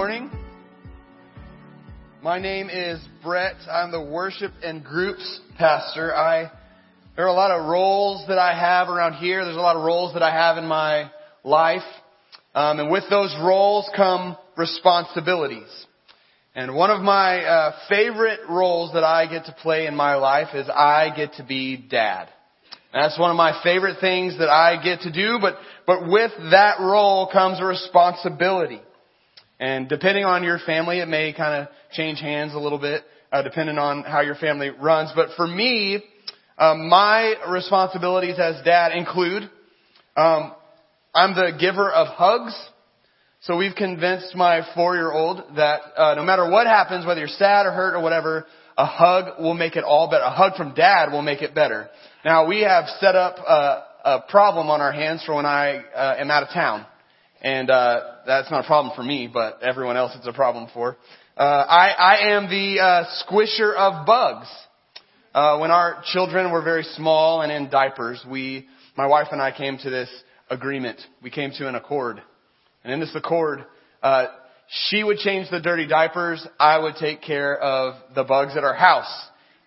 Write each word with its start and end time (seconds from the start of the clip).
morning. 0.00 0.30
My 2.22 2.38
name 2.38 2.70
is 2.70 2.98
Brett. 3.22 3.56
I'm 3.70 3.90
the 3.90 4.00
worship 4.00 4.50
and 4.62 4.82
groups 4.82 5.40
pastor. 5.58 6.16
I 6.16 6.50
there 7.16 7.26
are 7.26 7.28
a 7.28 7.34
lot 7.34 7.50
of 7.50 7.68
roles 7.68 8.26
that 8.28 8.38
I 8.38 8.58
have 8.58 8.88
around 8.88 9.16
here. 9.16 9.44
There's 9.44 9.58
a 9.58 9.60
lot 9.60 9.76
of 9.76 9.84
roles 9.84 10.14
that 10.14 10.22
I 10.22 10.30
have 10.30 10.56
in 10.56 10.66
my 10.66 11.10
life, 11.44 11.82
um, 12.54 12.80
and 12.80 12.90
with 12.90 13.04
those 13.10 13.36
roles 13.44 13.90
come 13.94 14.38
responsibilities. 14.56 15.68
And 16.54 16.74
one 16.74 16.90
of 16.90 17.02
my 17.02 17.44
uh, 17.44 17.76
favorite 17.90 18.40
roles 18.48 18.94
that 18.94 19.04
I 19.04 19.26
get 19.26 19.44
to 19.44 19.56
play 19.60 19.84
in 19.84 19.94
my 19.94 20.14
life 20.14 20.54
is 20.54 20.66
I 20.70 21.14
get 21.14 21.34
to 21.34 21.44
be 21.44 21.76
dad. 21.76 22.30
That's 22.94 23.18
one 23.18 23.30
of 23.30 23.36
my 23.36 23.60
favorite 23.62 24.00
things 24.00 24.38
that 24.38 24.48
I 24.48 24.82
get 24.82 25.00
to 25.00 25.12
do, 25.12 25.36
but, 25.42 25.56
but 25.86 26.08
with 26.08 26.32
that 26.52 26.80
role 26.80 27.28
comes 27.30 27.60
a 27.60 27.66
responsibility. 27.66 28.80
And 29.60 29.88
depending 29.88 30.24
on 30.24 30.42
your 30.42 30.58
family, 30.58 31.00
it 31.00 31.06
may 31.06 31.34
kind 31.34 31.62
of 31.62 31.68
change 31.92 32.18
hands 32.18 32.54
a 32.54 32.58
little 32.58 32.78
bit, 32.78 33.02
uh, 33.30 33.42
depending 33.42 33.76
on 33.76 34.02
how 34.02 34.22
your 34.22 34.34
family 34.34 34.70
runs. 34.70 35.12
But 35.14 35.28
for 35.36 35.46
me, 35.46 36.02
um, 36.56 36.88
my 36.88 37.34
responsibilities 37.46 38.38
as 38.38 38.64
dad 38.64 38.92
include, 38.92 39.42
um, 40.16 40.54
I'm 41.14 41.34
the 41.34 41.52
giver 41.60 41.90
of 41.90 42.08
hugs. 42.08 42.58
So 43.42 43.56
we've 43.56 43.74
convinced 43.74 44.34
my 44.34 44.62
four-year-old 44.74 45.56
that 45.56 45.80
uh, 45.96 46.14
no 46.14 46.24
matter 46.24 46.48
what 46.50 46.66
happens, 46.66 47.04
whether 47.06 47.20
you're 47.20 47.28
sad 47.28 47.66
or 47.66 47.72
hurt 47.72 47.94
or 47.94 48.02
whatever, 48.02 48.46
a 48.78 48.86
hug 48.86 49.40
will 49.42 49.54
make 49.54 49.76
it 49.76 49.84
all 49.84 50.10
better. 50.10 50.24
A 50.24 50.30
hug 50.30 50.56
from 50.56 50.74
dad 50.74 51.12
will 51.12 51.22
make 51.22 51.42
it 51.42 51.54
better. 51.54 51.90
Now 52.24 52.46
we 52.46 52.62
have 52.62 52.84
set 52.98 53.14
up 53.14 53.36
a, 53.36 53.84
a 54.04 54.24
problem 54.28 54.70
on 54.70 54.80
our 54.80 54.92
hands 54.92 55.22
for 55.24 55.34
when 55.34 55.46
I 55.46 55.82
uh, 55.94 56.16
am 56.18 56.30
out 56.30 56.44
of 56.44 56.48
town, 56.50 56.86
and 57.42 57.70
uh, 57.70 58.00
that's 58.30 58.50
not 58.50 58.64
a 58.64 58.66
problem 58.66 58.94
for 58.94 59.02
me, 59.02 59.28
but 59.32 59.62
everyone 59.62 59.96
else 59.96 60.12
it's 60.14 60.26
a 60.26 60.32
problem 60.32 60.68
for. 60.72 60.96
Uh, 61.36 61.42
I, 61.42 61.88
I 61.88 62.34
am 62.36 62.48
the 62.48 62.80
uh, 62.80 63.04
squisher 63.24 63.74
of 63.74 64.06
bugs. 64.06 64.46
Uh, 65.34 65.58
when 65.58 65.70
our 65.70 66.02
children 66.12 66.52
were 66.52 66.62
very 66.62 66.82
small 66.82 67.42
and 67.42 67.50
in 67.50 67.70
diapers, 67.70 68.24
we, 68.28 68.66
my 68.96 69.06
wife 69.06 69.28
and 69.32 69.40
I, 69.42 69.50
came 69.50 69.78
to 69.78 69.90
this 69.90 70.08
agreement. 70.48 71.00
We 71.22 71.30
came 71.30 71.50
to 71.58 71.68
an 71.68 71.74
accord, 71.74 72.22
and 72.84 72.92
in 72.92 73.00
this 73.00 73.14
accord, 73.14 73.64
uh, 74.02 74.26
she 74.68 75.02
would 75.02 75.18
change 75.18 75.50
the 75.50 75.60
dirty 75.60 75.88
diapers. 75.88 76.46
I 76.58 76.78
would 76.78 76.94
take 76.96 77.22
care 77.22 77.58
of 77.58 77.94
the 78.14 78.22
bugs 78.22 78.56
at 78.56 78.62
our 78.62 78.74
house. 78.74 79.12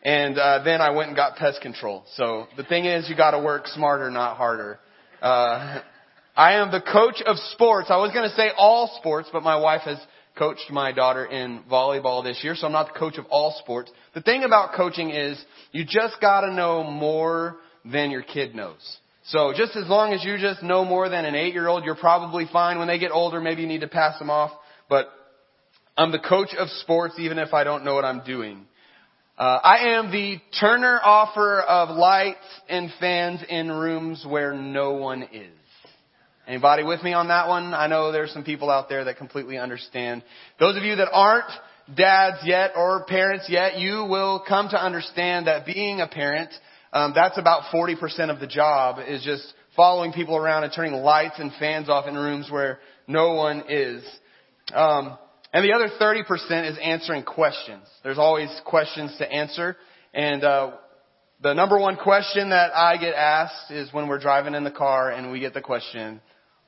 And 0.03 0.37
uh, 0.37 0.63
then 0.63 0.79
I 0.81 0.91
went 0.91 1.09
and 1.09 1.15
got 1.15 1.35
pest 1.35 1.61
control. 1.61 2.03
So 2.15 2.47
the 2.55 2.63
thing 2.63 2.85
is, 2.85 3.09
you 3.09 3.15
got 3.15 3.31
to 3.31 3.39
work 3.39 3.67
smarter, 3.67 4.09
not 4.09 4.37
harder. 4.37 4.79
Uh, 5.21 5.81
I 6.35 6.53
am 6.53 6.71
the 6.71 6.81
coach 6.81 7.21
of 7.23 7.37
sports. 7.51 7.89
I 7.91 7.97
was 7.97 8.11
going 8.11 8.27
to 8.27 8.35
say 8.35 8.49
all 8.57 8.95
sports, 8.97 9.29
but 9.31 9.43
my 9.43 9.55
wife 9.55 9.81
has 9.81 9.99
coached 10.35 10.71
my 10.71 10.91
daughter 10.91 11.25
in 11.25 11.61
volleyball 11.71 12.23
this 12.23 12.43
year, 12.43 12.55
so 12.55 12.65
I'm 12.65 12.73
not 12.73 12.91
the 12.93 12.99
coach 12.99 13.19
of 13.19 13.25
all 13.25 13.55
sports. 13.59 13.91
The 14.15 14.21
thing 14.21 14.43
about 14.43 14.73
coaching 14.73 15.11
is 15.11 15.43
you 15.71 15.85
just 15.85 16.19
got 16.19 16.41
to 16.41 16.51
know 16.51 16.83
more 16.83 17.57
than 17.85 18.09
your 18.09 18.23
kid 18.23 18.55
knows. 18.55 18.97
So 19.25 19.53
just 19.55 19.75
as 19.75 19.87
long 19.87 20.11
as 20.11 20.23
you 20.23 20.37
just 20.39 20.63
know 20.63 20.83
more 20.83 21.07
than 21.07 21.25
an 21.25 21.35
eight-year-old, 21.35 21.85
you're 21.85 21.95
probably 21.95 22.47
fine. 22.51 22.79
When 22.79 22.87
they 22.87 22.97
get 22.97 23.11
older, 23.11 23.39
maybe 23.39 23.61
you 23.61 23.67
need 23.67 23.81
to 23.81 23.87
pass 23.87 24.17
them 24.17 24.31
off. 24.31 24.51
But 24.89 25.09
I'm 25.95 26.11
the 26.11 26.19
coach 26.19 26.49
of 26.57 26.67
sports 26.69 27.15
even 27.19 27.37
if 27.37 27.53
I 27.53 27.63
don't 27.63 27.85
know 27.85 27.93
what 27.93 28.05
I'm 28.05 28.23
doing. 28.25 28.65
Uh, 29.37 29.59
I 29.63 29.95
am 29.95 30.11
the 30.11 30.37
turner 30.59 30.99
offer 31.03 31.61
of 31.61 31.95
lights 31.95 32.39
and 32.69 32.91
fans 32.99 33.41
in 33.47 33.71
rooms 33.71 34.25
where 34.27 34.53
no 34.53 34.93
one 34.93 35.23
is. 35.31 35.53
Anybody 36.47 36.83
with 36.83 37.01
me 37.03 37.13
on 37.13 37.29
that 37.29 37.47
one? 37.47 37.73
I 37.73 37.87
know 37.87 38.11
there's 38.11 38.33
some 38.33 38.43
people 38.43 38.69
out 38.69 38.89
there 38.89 39.05
that 39.05 39.17
completely 39.17 39.57
understand. 39.57 40.23
Those 40.59 40.75
of 40.75 40.83
you 40.83 40.97
that 40.97 41.09
aren't 41.11 41.49
dads 41.95 42.37
yet 42.43 42.71
or 42.75 43.05
parents 43.05 43.45
yet, 43.47 43.79
you 43.79 44.05
will 44.09 44.43
come 44.47 44.67
to 44.69 44.77
understand 44.77 45.47
that 45.47 45.65
being 45.65 46.01
a 46.01 46.07
parent, 46.07 46.49
um, 46.91 47.13
that's 47.15 47.37
about 47.37 47.73
40% 47.73 48.29
of 48.29 48.39
the 48.41 48.47
job 48.47 48.99
is 49.07 49.23
just 49.23 49.53
following 49.75 50.11
people 50.11 50.35
around 50.35 50.65
and 50.65 50.73
turning 50.73 50.93
lights 50.93 51.35
and 51.39 51.51
fans 51.59 51.87
off 51.89 52.07
in 52.07 52.15
rooms 52.15 52.49
where 52.51 52.79
no 53.07 53.33
one 53.33 53.63
is. 53.69 54.03
Um, 54.73 55.17
and 55.53 55.63
the 55.63 55.73
other 55.73 55.87
30% 55.99 56.71
is 56.71 56.77
answering 56.81 57.23
questions. 57.23 57.83
There's 58.03 58.17
always 58.17 58.49
questions 58.65 59.15
to 59.19 59.31
answer. 59.31 59.77
And 60.13 60.43
uh, 60.43 60.71
the 61.41 61.53
number 61.53 61.79
one 61.79 61.95
question 61.95 62.49
that 62.49 62.75
I 62.75 62.97
get 62.97 63.13
asked 63.15 63.71
is 63.71 63.93
when 63.93 64.07
we're 64.07 64.19
driving 64.19 64.55
in 64.55 64.63
the 64.63 64.71
car 64.71 65.09
and 65.09 65.31
we 65.31 65.39
get 65.39 65.53
the 65.53 65.61
question, 65.61 66.21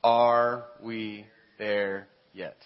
are 0.06 0.66
we 0.80 1.26
there 1.58 2.06
yet? 2.32 2.56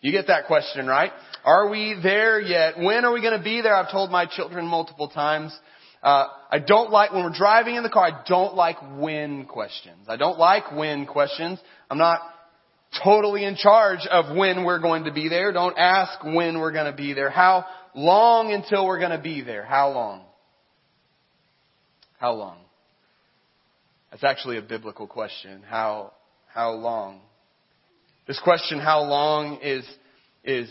You 0.00 0.12
get 0.12 0.28
that 0.28 0.46
question, 0.46 0.86
right? 0.86 1.12
Are 1.44 1.68
we 1.68 1.94
there 2.02 2.40
yet? 2.40 2.78
When 2.78 3.04
are 3.04 3.12
we 3.12 3.20
going 3.20 3.36
to 3.36 3.44
be 3.44 3.60
there? 3.60 3.74
I've 3.74 3.92
told 3.92 4.10
my 4.10 4.24
children 4.24 4.66
multiple 4.66 5.10
times. 5.10 5.54
Uh, 6.02 6.28
I 6.50 6.58
don't 6.58 6.90
like, 6.90 7.12
when 7.12 7.22
we're 7.22 7.36
driving 7.36 7.74
in 7.74 7.82
the 7.82 7.90
car, 7.90 8.06
I 8.06 8.22
don't 8.26 8.54
like 8.54 8.78
when 8.96 9.44
questions. 9.44 10.06
I 10.08 10.16
don't 10.16 10.38
like 10.38 10.72
when 10.72 11.04
questions. 11.04 11.58
I'm 11.90 11.98
not 11.98 12.20
totally 13.04 13.44
in 13.44 13.56
charge 13.56 14.06
of 14.10 14.34
when 14.34 14.64
we're 14.64 14.78
going 14.78 15.04
to 15.04 15.12
be 15.12 15.28
there. 15.28 15.52
Don't 15.52 15.76
ask 15.76 16.24
when 16.24 16.58
we're 16.58 16.72
going 16.72 16.90
to 16.90 16.96
be 16.96 17.12
there. 17.12 17.28
How 17.28 17.66
long 17.94 18.54
until 18.54 18.86
we're 18.86 19.00
going 19.00 19.10
to 19.10 19.22
be 19.22 19.42
there? 19.42 19.66
How 19.66 19.90
long? 19.90 20.22
How 22.18 22.32
long? 22.32 22.56
That's 24.10 24.24
actually 24.24 24.56
a 24.56 24.62
biblical 24.62 25.06
question. 25.06 25.62
How, 25.68 26.12
how 26.56 26.72
long? 26.72 27.20
This 28.26 28.40
question, 28.42 28.80
how 28.80 29.02
long, 29.02 29.58
is, 29.62 29.86
is 30.42 30.70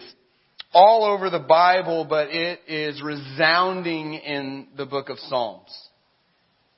all 0.73 1.05
over 1.05 1.29
the 1.29 1.37
Bible, 1.37 2.07
but 2.09 2.29
it 2.31 2.61
is 2.67 3.03
resounding 3.03 4.15
in 4.15 4.69
the 4.75 4.87
book 4.87 5.09
of 5.09 5.19
Psalms. 5.19 5.69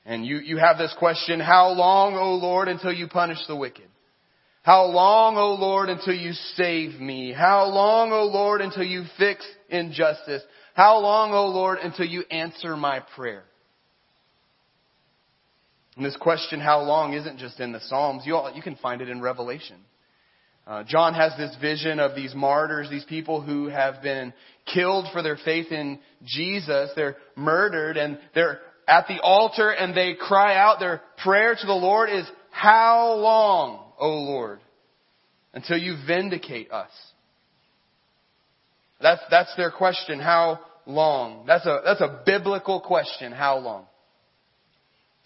And 0.06 0.26
you, 0.26 0.40
you 0.40 0.58
have 0.58 0.78
this 0.78 0.94
question, 1.00 1.40
how 1.40 1.70
long, 1.70 2.16
O 2.16 2.36
Lord, 2.36 2.68
until 2.68 2.92
you 2.92 3.08
punish 3.08 3.38
the 3.48 3.56
wicked? 3.56 3.88
How 4.64 4.88
long, 4.88 5.38
O 5.38 5.54
Lord, 5.54 5.88
until 5.88 6.14
you 6.14 6.34
save 6.56 7.00
me? 7.00 7.32
How 7.32 7.66
long, 7.68 8.12
O 8.12 8.26
Lord, 8.26 8.60
until 8.60 8.84
you 8.84 9.06
fix 9.18 9.48
injustice? 9.70 10.44
How 10.74 11.00
long, 11.00 11.32
O 11.32 11.48
Lord, 11.48 11.80
until 11.80 12.06
you 12.06 12.26
answer 12.30 12.76
my 12.76 13.00
prayer? 13.16 13.46
And 15.98 16.06
this 16.06 16.16
question, 16.16 16.60
how 16.60 16.82
long, 16.82 17.14
isn't 17.14 17.40
just 17.40 17.60
in 17.60 17.72
the 17.72 17.82
Psalms. 17.82 18.24
You, 18.26 18.36
all, 18.36 18.54
you 18.54 18.62
can 18.62 18.76
find 18.76 19.02
it 19.02 19.10
in 19.10 19.20
Revelation. 19.20 19.78
Uh, 20.68 20.84
John 20.84 21.16
has 21.16 21.32
this 21.38 21.56
vision 21.60 22.00
of 22.00 22.16
these 22.16 22.36
martyrs, 22.36 22.90
these 22.90 23.06
people 23.06 23.42
who 23.42 23.68
have 23.68 24.04
been 24.04 24.32
killed 24.72 25.08
for 25.12 25.24
their 25.24 25.38
faith 25.44 25.72
in 25.72 25.98
Jesus. 26.24 26.92
They're 26.96 27.16
murdered 27.36 27.98
and 27.98 28.20
they're 28.36 28.60
at 28.88 29.08
the 29.08 29.20
altar 29.22 29.72
and 29.72 29.96
they 29.96 30.14
cry 30.14 30.56
out. 30.56 30.80
Their 30.80 31.02
prayer 31.24 31.56
to 31.56 31.66
the 31.66 31.74
Lord 31.74 32.10
is, 32.10 32.30
how 32.52 33.14
long? 33.14 33.84
O 34.00 34.10
Lord, 34.10 34.60
until 35.54 35.78
you 35.78 35.96
vindicate 36.06 36.72
us. 36.72 36.92
That's, 39.02 39.22
that's 39.32 39.56
their 39.56 39.72
question. 39.72 40.20
How 40.20 40.60
long? 40.86 41.46
That's 41.48 41.66
a, 41.66 41.82
that's 41.84 42.02
a 42.02 42.22
biblical 42.26 42.82
question. 42.82 43.32
How 43.32 43.58
long? 43.58 43.86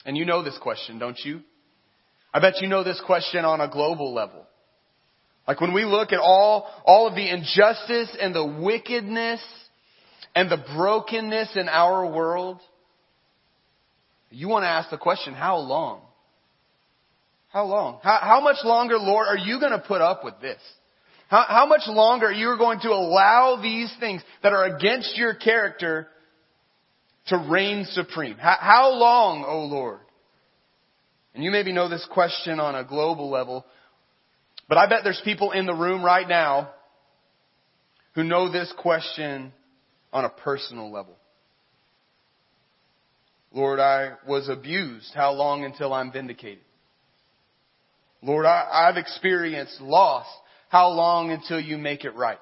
And 0.06 0.18
you 0.18 0.26
know 0.26 0.44
this 0.44 0.58
question, 0.62 1.00
don't 1.00 1.20
you? 1.24 1.42
I 2.34 2.40
bet 2.40 2.62
you 2.62 2.68
know 2.68 2.84
this 2.84 3.02
question 3.06 3.46
on 3.46 3.62
a 3.62 3.70
global 3.70 4.14
level. 4.14 4.46
Like 5.48 5.60
when 5.60 5.74
we 5.74 5.86
look 5.86 6.14
at 6.14 6.20
all, 6.20 6.68
all 6.86 7.08
of 7.08 7.16
the 7.16 7.30
injustice 7.30 8.16
and 8.20 8.34
the 8.34 8.46
wickedness 8.46 9.42
and 10.34 10.50
the 10.50 10.64
brokenness 10.76 11.50
in 11.56 11.68
our 11.68 12.10
world, 12.12 12.60
you 14.30 14.48
want 14.48 14.64
to 14.64 14.70
ask 14.70 14.90
the 14.90 14.98
question, 14.98 15.34
how 15.34 15.58
long? 15.58 16.02
How 17.50 17.66
long? 17.66 18.00
How, 18.02 18.20
how 18.22 18.42
much 18.42 18.58
longer, 18.64 18.98
Lord, 18.98 19.28
are 19.28 19.38
you 19.38 19.60
going 19.60 19.74
to 19.74 19.84
put 19.86 20.00
up 20.00 20.24
with 20.24 20.36
this? 20.42 20.60
How, 21.28 21.46
how 21.48 21.66
much 21.66 21.82
longer 21.88 22.28
are 22.28 22.32
you 22.32 22.56
going 22.58 22.80
to 22.82 22.90
allow 22.90 23.60
these 23.62 23.94
things 24.00 24.22
that 24.42 24.54
are 24.54 24.76
against 24.76 25.18
your 25.18 25.34
character 25.34 26.08
to 27.28 27.48
reign 27.50 27.86
supreme? 27.92 28.38
How, 28.38 28.58
how 28.60 28.92
long, 28.94 29.44
O 29.46 29.52
oh 29.52 29.66
Lord? 29.66 30.00
And 31.34 31.44
you 31.44 31.52
maybe 31.52 31.72
know 31.72 31.88
this 31.88 32.06
question 32.12 32.60
on 32.60 32.76
a 32.76 32.84
global 32.84 33.30
level, 33.30 33.66
but 34.68 34.78
I 34.78 34.88
bet 34.88 35.02
there's 35.04 35.22
people 35.24 35.52
in 35.52 35.66
the 35.66 35.74
room 35.74 36.04
right 36.04 36.28
now 36.28 36.72
who 38.16 38.24
know 38.24 38.52
this 38.52 38.72
question 38.78 39.54
on 40.12 40.26
a 40.26 40.30
personal 40.30 40.92
level. 40.92 41.16
Lord, 43.54 43.80
I 43.80 44.14
was 44.28 44.50
abused. 44.50 45.12
How 45.14 45.32
long 45.34 45.66
until 45.66 45.94
I'm 45.94 46.12
vindicated? 46.12 46.64
Lord, 48.22 48.46
I, 48.46 48.86
have 48.88 48.98
experienced 48.98 49.82
loss. 49.82 50.26
How 50.70 50.90
long 50.90 51.32
until 51.32 51.60
you 51.60 51.78
make 51.78 52.06
it 52.06 52.16
right? 52.16 52.38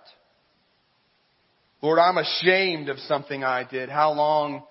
Lord, 1.81 1.99
I'm 1.99 2.17
ashamed 2.17 2.89
of 2.89 2.99
something 2.99 3.43
I 3.43 3.63
did. 3.63 3.89
How 3.89 4.11
long 4.11 4.63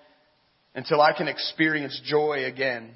until 0.75 1.01
I 1.01 1.13
can 1.13 1.27
experience 1.27 1.99
joy 2.05 2.45
again? 2.45 2.91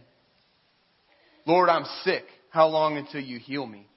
Lord, 1.46 1.70
I'm 1.70 1.86
sick. 2.04 2.24
How 2.50 2.68
long 2.68 2.98
until 2.98 3.22
you 3.22 3.40
heal 3.40 3.66
me? 3.66 3.88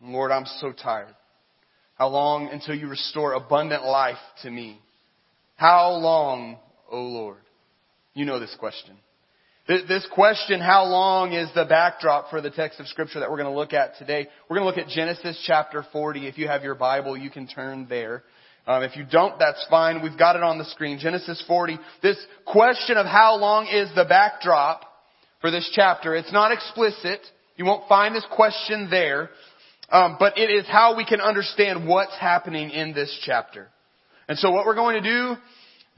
Lord, 0.00 0.30
I'm 0.30 0.46
so 0.60 0.72
tired. 0.72 1.14
How 1.96 2.08
long 2.08 2.48
until 2.52 2.76
you 2.76 2.88
restore 2.88 3.32
abundant 3.32 3.84
life 3.84 4.16
to 4.42 4.50
me? 4.50 4.80
How 5.56 5.90
long, 5.90 6.58
O 6.90 7.00
Lord? 7.00 7.38
You 8.14 8.24
know 8.24 8.38
this 8.38 8.54
question. 8.58 8.96
This 9.68 10.08
question, 10.14 10.60
how 10.60 10.86
long, 10.86 11.34
is 11.34 11.50
the 11.54 11.66
backdrop 11.66 12.30
for 12.30 12.40
the 12.40 12.48
text 12.48 12.80
of 12.80 12.86
scripture 12.86 13.20
that 13.20 13.30
we're 13.30 13.36
going 13.36 13.52
to 13.52 13.54
look 13.54 13.74
at 13.74 13.98
today. 13.98 14.26
We're 14.48 14.56
going 14.56 14.66
to 14.66 14.74
look 14.74 14.88
at 14.88 14.90
Genesis 14.90 15.38
chapter 15.46 15.84
40. 15.92 16.26
If 16.26 16.38
you 16.38 16.48
have 16.48 16.62
your 16.62 16.74
Bible, 16.74 17.18
you 17.18 17.28
can 17.28 17.46
turn 17.46 17.86
there. 17.86 18.22
Um, 18.66 18.82
if 18.82 18.96
you 18.96 19.04
don't, 19.04 19.38
that's 19.38 19.62
fine. 19.68 20.02
We've 20.02 20.18
got 20.18 20.36
it 20.36 20.42
on 20.42 20.56
the 20.56 20.64
screen. 20.64 20.98
Genesis 20.98 21.44
40. 21.46 21.78
This 22.02 22.16
question 22.46 22.96
of 22.96 23.04
how 23.04 23.36
long 23.36 23.66
is 23.66 23.94
the 23.94 24.06
backdrop 24.06 24.84
for 25.42 25.50
this 25.50 25.70
chapter. 25.74 26.16
It's 26.16 26.32
not 26.32 26.50
explicit. 26.50 27.20
You 27.58 27.66
won't 27.66 27.86
find 27.90 28.14
this 28.14 28.26
question 28.34 28.88
there. 28.90 29.28
Um, 29.90 30.16
but 30.18 30.38
it 30.38 30.48
is 30.50 30.64
how 30.66 30.96
we 30.96 31.04
can 31.04 31.20
understand 31.20 31.86
what's 31.86 32.16
happening 32.18 32.70
in 32.70 32.94
this 32.94 33.14
chapter. 33.22 33.68
And 34.28 34.38
so 34.38 34.50
what 34.50 34.64
we're 34.64 34.74
going 34.74 35.02
to 35.02 35.06
do 35.06 35.36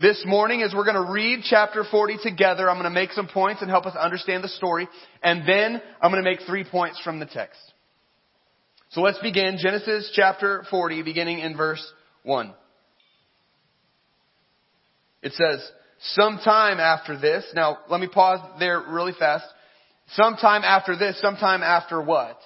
this 0.01 0.23
morning 0.27 0.61
is 0.63 0.75
we're 0.75 0.91
going 0.91 1.07
to 1.07 1.13
read 1.13 1.41
chapter 1.45 1.85
40 1.89 2.19
together. 2.23 2.71
I'm 2.71 2.77
going 2.77 2.85
to 2.85 2.91
make 2.91 3.13
some 3.13 3.29
points 3.29 3.61
and 3.61 3.71
help 3.71 3.85
us 3.85 3.95
understand 3.95 4.43
the 4.43 4.49
story. 4.49 4.89
And 5.23 5.47
then 5.47 5.83
I'm 6.01 6.11
going 6.11 6.25
to 6.25 6.29
make 6.29 6.41
three 6.47 6.65
points 6.65 6.99
from 7.05 7.19
the 7.19 7.27
text. 7.27 7.61
So 8.91 9.03
let's 9.03 9.19
begin 9.19 9.59
Genesis 9.63 10.11
chapter 10.15 10.65
40 10.71 11.03
beginning 11.03 11.41
in 11.41 11.55
verse 11.55 11.87
1. 12.23 12.55
It 15.23 15.33
says, 15.33 15.71
sometime 16.01 16.81
after 16.81 17.19
this, 17.21 17.45
now 17.55 17.79
let 17.91 18.01
me 18.01 18.09
pause 18.09 18.41
there 18.59 18.83
really 18.89 19.13
fast. 19.19 19.45
Sometime 20.15 20.63
after 20.65 20.97
this, 20.97 21.21
sometime 21.21 21.63
after 21.63 22.03
what? 22.03 22.39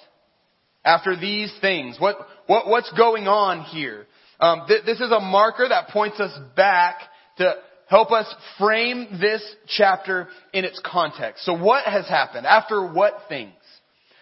After 0.83 1.15
these 1.15 1.53
things. 1.61 1.95
What, 1.99 2.17
what, 2.47 2.67
what's 2.67 2.91
going 2.91 3.29
on 3.29 3.61
here? 3.61 4.05
Um, 4.41 4.63
th- 4.67 4.85
this 4.85 4.99
is 4.99 5.09
a 5.09 5.21
marker 5.21 5.65
that 5.69 5.87
points 5.87 6.19
us 6.19 6.37
back 6.57 6.97
to 7.37 7.53
help 7.87 8.11
us 8.11 8.33
frame 8.57 9.07
this 9.19 9.43
chapter 9.67 10.27
in 10.53 10.65
its 10.65 10.81
context. 10.83 11.45
So 11.45 11.57
what 11.57 11.85
has 11.85 12.07
happened? 12.07 12.45
After 12.45 12.91
what 12.91 13.13
things? 13.29 13.53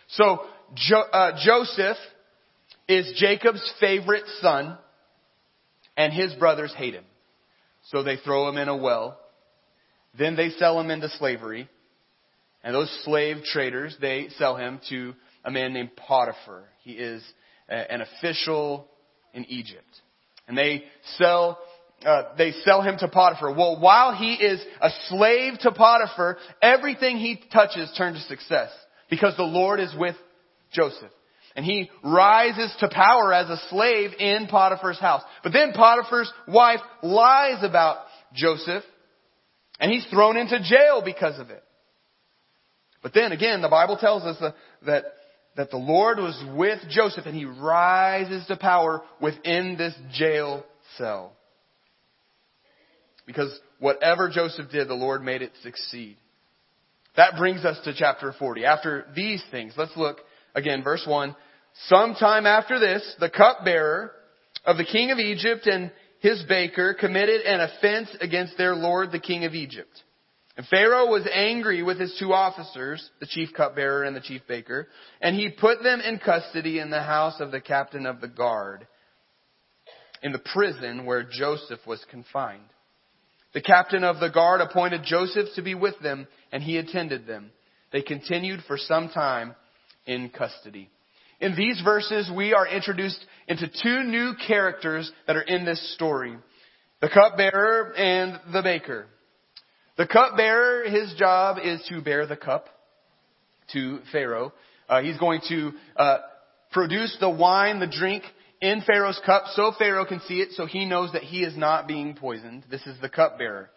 So 0.09 0.41
jo- 0.75 1.09
uh, 1.11 1.39
Joseph 1.43 1.97
is 2.87 3.13
Jacob's 3.15 3.73
favorite 3.79 4.25
son, 4.41 4.77
and 5.95 6.11
his 6.11 6.33
brothers 6.33 6.73
hate 6.75 6.93
him. 6.93 7.05
So 7.87 8.03
they 8.03 8.17
throw 8.17 8.49
him 8.49 8.57
in 8.57 8.67
a 8.67 8.75
well. 8.75 9.19
Then 10.17 10.35
they 10.35 10.49
sell 10.49 10.79
him 10.79 10.89
into 10.89 11.09
slavery. 11.09 11.69
And 12.63 12.73
those 12.73 12.91
slave 13.03 13.43
traders, 13.43 13.97
they 13.99 14.29
sell 14.37 14.55
him 14.55 14.79
to 14.89 15.13
a 15.43 15.51
man 15.51 15.73
named 15.73 15.95
Potiphar. 15.95 16.63
He 16.83 16.91
is 16.91 17.23
a, 17.69 17.91
an 17.91 18.01
official 18.01 18.87
in 19.33 19.45
Egypt. 19.45 19.83
And 20.47 20.57
they 20.57 20.83
sell 21.17 21.59
uh, 22.05 22.35
they 22.37 22.51
sell 22.63 22.81
him 22.81 22.97
to 22.99 23.07
Potiphar. 23.07 23.53
Well, 23.53 23.79
while 23.79 24.13
he 24.13 24.33
is 24.33 24.63
a 24.81 24.89
slave 25.07 25.59
to 25.61 25.71
Potiphar, 25.71 26.37
everything 26.61 27.17
he 27.17 27.41
touches 27.51 27.91
turns 27.97 28.21
to 28.21 28.27
success 28.27 28.69
because 29.09 29.35
the 29.37 29.43
Lord 29.43 29.79
is 29.79 29.93
with 29.97 30.15
Joseph. 30.71 31.11
And 31.55 31.63
he 31.63 31.91
rises 32.03 32.75
to 32.79 32.89
power 32.89 33.31
as 33.31 33.49
a 33.49 33.61
slave 33.69 34.11
in 34.17 34.47
Potiphar's 34.47 34.99
house. 34.99 35.21
But 35.43 35.53
then 35.53 35.71
Potiphar's 35.73 36.31
wife 36.47 36.79
lies 37.03 37.63
about 37.63 37.97
Joseph 38.33 38.83
and 39.79 39.91
he's 39.91 40.05
thrown 40.05 40.37
into 40.37 40.59
jail 40.63 41.01
because 41.03 41.39
of 41.39 41.49
it. 41.51 41.63
But 43.03 43.13
then 43.13 43.31
again, 43.31 43.61
the 43.61 43.69
Bible 43.69 43.97
tells 43.97 44.23
us 44.23 44.37
that, 44.39 44.55
that, 44.85 45.03
that 45.57 45.69
the 45.69 45.77
Lord 45.77 46.17
was 46.17 46.41
with 46.55 46.79
Joseph 46.89 47.25
and 47.25 47.35
he 47.35 47.45
rises 47.45 48.47
to 48.47 48.55
power 48.55 49.01
within 49.21 49.75
this 49.77 49.93
jail 50.13 50.63
cell. 50.97 51.33
Because 53.25 53.57
whatever 53.79 54.29
Joseph 54.29 54.69
did, 54.71 54.87
the 54.87 54.93
Lord 54.93 55.23
made 55.23 55.41
it 55.41 55.51
succeed. 55.61 56.17
That 57.15 57.37
brings 57.37 57.63
us 57.63 57.79
to 57.83 57.93
chapter 57.95 58.33
40. 58.37 58.65
After 58.65 59.05
these 59.15 59.43
things, 59.51 59.73
let's 59.77 59.95
look 59.95 60.17
again, 60.55 60.83
verse 60.83 61.05
1. 61.07 61.35
Sometime 61.87 62.45
after 62.45 62.79
this, 62.79 63.15
the 63.19 63.29
cupbearer 63.29 64.11
of 64.65 64.77
the 64.77 64.85
king 64.85 65.11
of 65.11 65.19
Egypt 65.19 65.67
and 65.67 65.91
his 66.19 66.43
baker 66.47 66.93
committed 66.93 67.41
an 67.41 67.59
offense 67.59 68.09
against 68.21 68.57
their 68.57 68.75
lord, 68.75 69.11
the 69.11 69.19
king 69.19 69.45
of 69.45 69.53
Egypt. 69.53 69.91
And 70.55 70.65
Pharaoh 70.67 71.07
was 71.07 71.27
angry 71.31 71.81
with 71.81 71.99
his 71.99 72.15
two 72.19 72.31
officers, 72.31 73.09
the 73.19 73.25
chief 73.25 73.49
cupbearer 73.55 74.03
and 74.03 74.15
the 74.15 74.21
chief 74.21 74.41
baker, 74.47 74.87
and 75.19 75.35
he 75.35 75.49
put 75.49 75.81
them 75.81 75.99
in 75.99 76.19
custody 76.19 76.79
in 76.79 76.91
the 76.91 77.01
house 77.01 77.39
of 77.39 77.51
the 77.51 77.61
captain 77.61 78.05
of 78.05 78.21
the 78.21 78.27
guard, 78.27 78.87
in 80.21 80.31
the 80.31 80.39
prison 80.39 81.05
where 81.05 81.23
Joseph 81.23 81.79
was 81.87 82.05
confined. 82.09 82.69
The 83.53 83.61
captain 83.61 84.03
of 84.03 84.19
the 84.19 84.29
guard 84.29 84.61
appointed 84.61 85.03
Joseph 85.03 85.49
to 85.55 85.61
be 85.61 85.75
with 85.75 85.99
them, 85.99 86.27
and 86.51 86.63
he 86.63 86.77
attended 86.77 87.27
them. 87.27 87.51
They 87.91 88.01
continued 88.01 88.61
for 88.67 88.77
some 88.77 89.09
time 89.09 89.55
in 90.05 90.29
custody. 90.29 90.89
In 91.39 91.55
these 91.55 91.79
verses, 91.83 92.31
we 92.35 92.53
are 92.53 92.67
introduced 92.67 93.23
into 93.47 93.67
two 93.67 94.03
new 94.03 94.33
characters 94.47 95.11
that 95.27 95.35
are 95.35 95.41
in 95.41 95.65
this 95.65 95.93
story. 95.93 96.35
The 97.01 97.09
cupbearer 97.09 97.93
and 97.95 98.39
the 98.53 98.61
baker. 98.61 99.05
The 99.97 100.07
cupbearer, 100.07 100.85
his 100.89 101.13
job 101.19 101.57
is 101.63 101.85
to 101.89 102.01
bear 102.01 102.25
the 102.25 102.37
cup 102.37 102.67
to 103.73 103.99
Pharaoh. 104.11 104.53
Uh, 104.89 105.01
he's 105.01 105.17
going 105.17 105.41
to 105.49 105.71
uh, 105.95 106.17
produce 106.71 107.15
the 107.19 107.29
wine, 107.29 107.79
the 107.79 107.87
drink, 107.87 108.23
in 108.63 108.81
Pharaoh's 108.81 109.19
cup 109.25 109.43
so 109.55 109.73
Pharaoh 109.77 110.05
can 110.05 110.21
see 110.21 110.39
it 110.39 110.53
so 110.53 110.65
he 110.65 110.85
knows 110.85 111.11
that 111.11 111.21
he 111.21 111.43
is 111.43 111.55
not 111.57 111.85
being 111.85 112.15
poisoned. 112.15 112.63
This 112.71 112.81
is 112.87 112.95
the 113.01 113.09
cupbearer. 113.09 113.69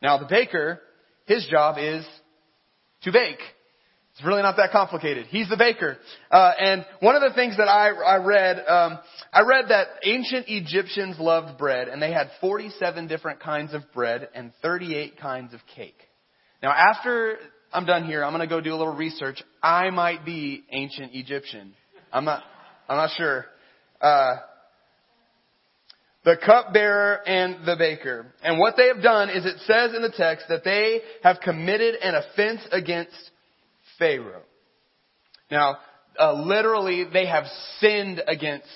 Now 0.00 0.18
the 0.18 0.26
baker, 0.26 0.80
his 1.26 1.44
job 1.50 1.76
is 1.76 2.06
to 3.02 3.12
bake. 3.12 3.40
It's 4.12 4.24
really 4.24 4.42
not 4.42 4.56
that 4.56 4.70
complicated. 4.70 5.26
He's 5.26 5.48
the 5.48 5.56
baker. 5.56 5.98
Uh, 6.30 6.52
and 6.58 6.86
one 7.00 7.16
of 7.16 7.22
the 7.22 7.34
things 7.34 7.56
that 7.56 7.68
I, 7.68 7.88
I 7.90 8.16
read, 8.24 8.64
um, 8.66 8.98
I 9.32 9.42
read 9.42 9.66
that 9.70 9.88
ancient 10.04 10.46
Egyptians 10.48 11.16
loved 11.18 11.58
bread, 11.58 11.88
and 11.88 12.00
they 12.00 12.12
had 12.12 12.30
47 12.40 13.06
different 13.06 13.40
kinds 13.40 13.74
of 13.74 13.82
bread 13.92 14.28
and 14.34 14.52
38 14.62 15.20
kinds 15.20 15.52
of 15.54 15.60
cake. 15.76 15.98
Now, 16.62 16.70
after 16.70 17.38
I'm 17.72 17.86
done 17.86 18.06
here, 18.06 18.24
I'm 18.24 18.32
going 18.32 18.48
to 18.48 18.52
go 18.52 18.60
do 18.60 18.70
a 18.70 18.78
little 18.78 18.94
research. 18.94 19.40
I 19.62 19.90
might 19.90 20.24
be 20.24 20.64
ancient 20.70 21.14
Egyptian. 21.14 21.74
I'm 22.12 22.24
not. 22.24 22.42
I'm 22.88 22.96
not 22.96 23.10
sure 23.16 23.46
uh, 24.00 24.36
the 26.24 26.36
cupbearer 26.44 27.26
and 27.26 27.66
the 27.66 27.76
baker. 27.76 28.26
And 28.42 28.58
what 28.58 28.74
they 28.76 28.88
have 28.88 29.02
done 29.02 29.30
is 29.30 29.46
it 29.46 29.58
says 29.66 29.94
in 29.94 30.02
the 30.02 30.12
text 30.14 30.46
that 30.48 30.64
they 30.64 31.00
have 31.22 31.40
committed 31.40 31.94
an 31.96 32.14
offense 32.14 32.60
against 32.70 33.30
Pharaoh. 33.98 34.42
Now, 35.50 35.78
uh, 36.18 36.34
literally, 36.34 37.04
they 37.10 37.26
have 37.26 37.44
sinned 37.78 38.20
against 38.26 38.66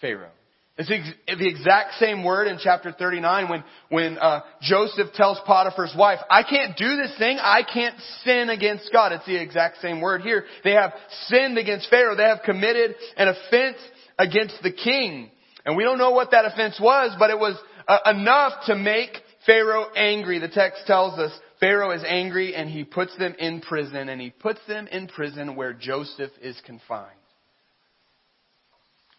Pharaoh. 0.00 0.30
It's 0.76 0.88
the 0.88 1.48
exact 1.48 1.94
same 2.00 2.24
word 2.24 2.48
in 2.48 2.58
chapter 2.60 2.90
39 2.90 3.48
when, 3.48 3.64
when 3.90 4.18
uh, 4.18 4.40
Joseph 4.60 5.12
tells 5.14 5.38
Potiphar's 5.46 5.94
wife, 5.96 6.18
I 6.28 6.42
can't 6.42 6.76
do 6.76 6.96
this 6.96 7.16
thing. 7.16 7.38
I 7.40 7.62
can't 7.62 7.94
sin 8.24 8.50
against 8.50 8.90
God. 8.92 9.12
It's 9.12 9.24
the 9.24 9.40
exact 9.40 9.80
same 9.80 10.00
word 10.00 10.22
here. 10.22 10.44
They 10.64 10.72
have 10.72 10.92
sinned 11.28 11.58
against 11.58 11.88
Pharaoh. 11.90 12.16
They 12.16 12.24
have 12.24 12.42
committed 12.44 12.96
an 13.16 13.28
offense 13.28 13.76
against 14.18 14.62
the 14.62 14.72
king. 14.72 15.30
And 15.64 15.76
we 15.76 15.84
don't 15.84 15.98
know 15.98 16.12
what 16.12 16.30
that 16.32 16.44
offense 16.44 16.78
was, 16.80 17.14
but 17.18 17.30
it 17.30 17.38
was 17.38 17.56
uh, 17.88 17.98
enough 18.06 18.52
to 18.66 18.74
make 18.74 19.10
Pharaoh 19.46 19.86
angry. 19.96 20.38
The 20.38 20.48
text 20.48 20.82
tells 20.86 21.18
us 21.18 21.32
Pharaoh 21.60 21.92
is 21.92 22.04
angry 22.06 22.54
and 22.54 22.68
he 22.68 22.84
puts 22.84 23.16
them 23.16 23.34
in 23.38 23.60
prison 23.60 24.08
and 24.08 24.20
he 24.20 24.30
puts 24.30 24.60
them 24.68 24.86
in 24.88 25.08
prison 25.08 25.56
where 25.56 25.72
Joseph 25.72 26.30
is 26.42 26.60
confined. 26.66 27.10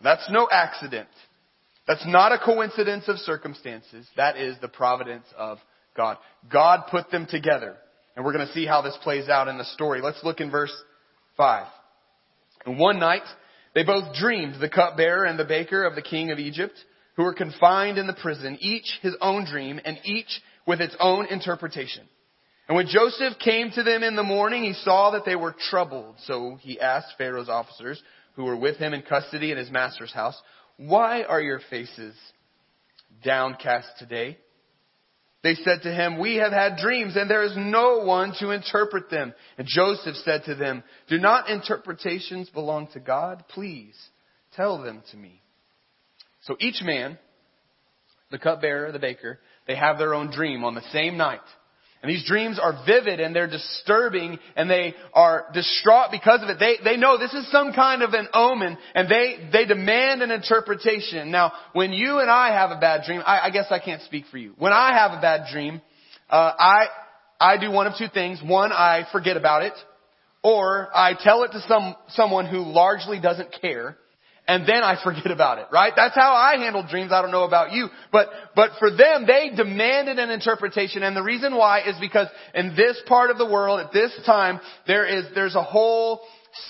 That's 0.02 0.30
no 0.30 0.48
accident. 0.52 1.10
That's 1.88 2.06
not 2.06 2.32
a 2.32 2.40
coincidence 2.44 3.06
of 3.08 3.18
circumstances. 3.18 4.08
That 4.18 4.38
is 4.38 4.56
the 4.60 4.68
providence 4.68 5.26
of 5.38 5.60
God. 5.96 6.18
God 6.52 6.86
put 6.90 7.12
them 7.12 7.28
together. 7.30 7.76
And 8.16 8.26
we're 8.26 8.34
going 8.34 8.48
to 8.48 8.54
see 8.54 8.66
how 8.66 8.82
this 8.82 8.98
plays 9.04 9.30
out 9.30 9.48
in 9.48 9.58
the 9.58 9.66
story. 9.66 10.02
Let's 10.02 10.24
look 10.24 10.40
in 10.40 10.50
verse 10.50 10.74
5. 11.38 11.68
And 12.66 12.80
one 12.80 13.00
night, 13.00 13.24
they 13.76 13.84
both 13.84 14.16
dreamed, 14.16 14.56
the 14.60 14.70
cupbearer 14.70 15.26
and 15.26 15.38
the 15.38 15.46
baker 15.46 15.84
of 15.84 15.96
the 15.96 16.02
king 16.02 16.32
of 16.32 16.40
Egypt, 16.40 16.74
who 17.18 17.24
were 17.24 17.34
confined 17.34 17.98
in 17.98 18.08
the 18.08 18.14
prison, 18.14 18.58
each 18.62 19.00
his 19.02 19.16
own 19.22 19.46
dream 19.46 19.80
and 19.84 20.00
each 20.04 20.42
with 20.66 20.82
its 20.82 20.96
own 21.00 21.28
interpretation. 21.28 22.08
And 22.68 22.76
when 22.76 22.88
Joseph 22.88 23.38
came 23.44 23.70
to 23.72 23.84
them 23.84 24.02
in 24.02 24.16
the 24.16 24.24
morning, 24.24 24.64
he 24.64 24.74
saw 24.74 25.12
that 25.12 25.26
they 25.26 25.36
were 25.36 25.56
troubled. 25.70 26.16
So 26.26 26.58
he 26.62 26.80
asked 26.80 27.14
Pharaoh's 27.18 27.50
officers, 27.50 28.02
who 28.36 28.46
were 28.46 28.58
with 28.58 28.78
him 28.78 28.94
in 28.94 29.02
custody 29.02 29.52
in 29.52 29.58
his 29.58 29.70
master's 29.70 30.12
house, 30.12 30.40
Why 30.78 31.24
are 31.24 31.42
your 31.42 31.60
faces 31.70 32.16
downcast 33.24 33.88
today? 34.00 34.38
They 35.46 35.54
said 35.54 35.84
to 35.84 35.94
him, 35.94 36.18
We 36.18 36.38
have 36.38 36.52
had 36.52 36.78
dreams, 36.78 37.16
and 37.16 37.30
there 37.30 37.44
is 37.44 37.54
no 37.56 38.00
one 38.00 38.34
to 38.40 38.50
interpret 38.50 39.12
them. 39.12 39.32
And 39.60 39.68
Joseph 39.68 40.16
said 40.26 40.46
to 40.46 40.56
them, 40.56 40.84
Do 41.08 41.20
not 41.20 41.52
interpretations 41.52 42.50
belong 42.50 42.88
to 42.94 43.00
God? 43.00 43.44
Please 43.50 43.96
tell 44.56 44.82
them 44.82 45.04
to 45.12 45.18
me. 45.18 45.44
So 46.46 46.58
each 46.60 46.82
man, 46.82 47.20
the 48.32 48.40
cupbearer, 48.40 48.92
the 48.92 48.98
baker, 48.98 49.40
they 49.68 49.76
have 49.76 50.00
their 50.00 50.16
own 50.16 50.32
dream 50.32 50.64
on 50.64 50.74
the 50.74 50.82
same 50.92 51.16
night. 51.16 51.46
And 52.06 52.14
these 52.14 52.24
dreams 52.24 52.60
are 52.62 52.84
vivid 52.86 53.20
and 53.20 53.36
they're 53.36 53.50
disturbing 53.50 54.38
and 54.56 54.70
they 54.70 54.94
are 55.12 55.48
distraught 55.56 56.12
because 56.12 56.44
of 56.44 56.50
it. 56.50 56.60
They, 56.60 56.76
they 56.84 56.98
know 56.98 57.18
this 57.18 57.34
is 57.34 57.52
some 57.52 57.74
kind 57.74 58.04
of 58.04 58.14
an 58.14 58.28
omen 58.32 58.78
and 58.94 59.10
they, 59.10 59.50
they 59.52 59.66
demand 59.66 60.22
an 60.22 60.30
interpretation. 60.30 61.32
Now, 61.32 61.52
when 61.74 61.94
you 61.94 62.20
and 62.20 62.30
I 62.30 62.50
have 62.50 62.70
a 62.70 62.80
bad 62.80 63.06
dream, 63.08 63.24
I, 63.26 63.48
I 63.48 63.50
guess 63.50 63.66
I 63.72 63.80
can't 63.80 64.04
speak 64.04 64.26
for 64.30 64.38
you. 64.38 64.54
When 64.60 64.72
I 64.72 64.94
have 64.94 65.18
a 65.18 65.20
bad 65.20 65.52
dream, 65.52 65.82
uh, 66.30 66.52
I, 66.60 66.86
I 67.40 67.58
do 67.58 67.72
one 67.72 67.88
of 67.88 67.94
two 67.98 68.10
things. 68.14 68.40
One, 68.46 68.72
I 68.72 69.08
forget 69.12 69.36
about 69.36 69.64
it 69.64 69.74
or 70.44 70.96
I 70.96 71.16
tell 71.20 71.42
it 71.42 71.54
to 71.54 71.62
some, 71.62 71.96
someone 72.10 72.46
who 72.46 72.60
largely 72.60 73.20
doesn't 73.20 73.50
care 73.62 73.98
and 74.48 74.68
then 74.68 74.84
I 74.84 75.02
forget 75.04 75.32
about 75.32 75.58
it, 75.58 75.66
right? 75.72 75.94
That's 75.96 76.14
how 76.14 76.34
I 76.34 76.58
handle 76.58 76.86
dreams. 76.88 77.12
I 77.12 77.22
don't 77.22 77.32
know 77.32 77.46
about 77.46 77.72
you, 77.72 77.90
but, 78.12 78.28
but 78.56 78.72
for 78.78 78.92
them, 78.92 79.26
they 79.26 79.52
demanded 79.56 80.20
an 80.20 80.30
interpretation. 80.30 81.02
And 81.02 81.16
the 81.16 81.24
reason 81.24 81.56
why 81.56 81.82
is 81.82 81.96
because 82.00 82.28
in 82.54 82.76
this 82.76 83.02
part 83.08 83.32
of 83.32 83.40
the 83.40 83.46
world, 83.46 83.80
at 83.80 83.92
this 83.92 84.12
time, 84.26 84.60
there 84.86 85.06
is, 85.06 85.26
there's 85.34 85.56
a 85.56 85.64
whole 85.64 86.22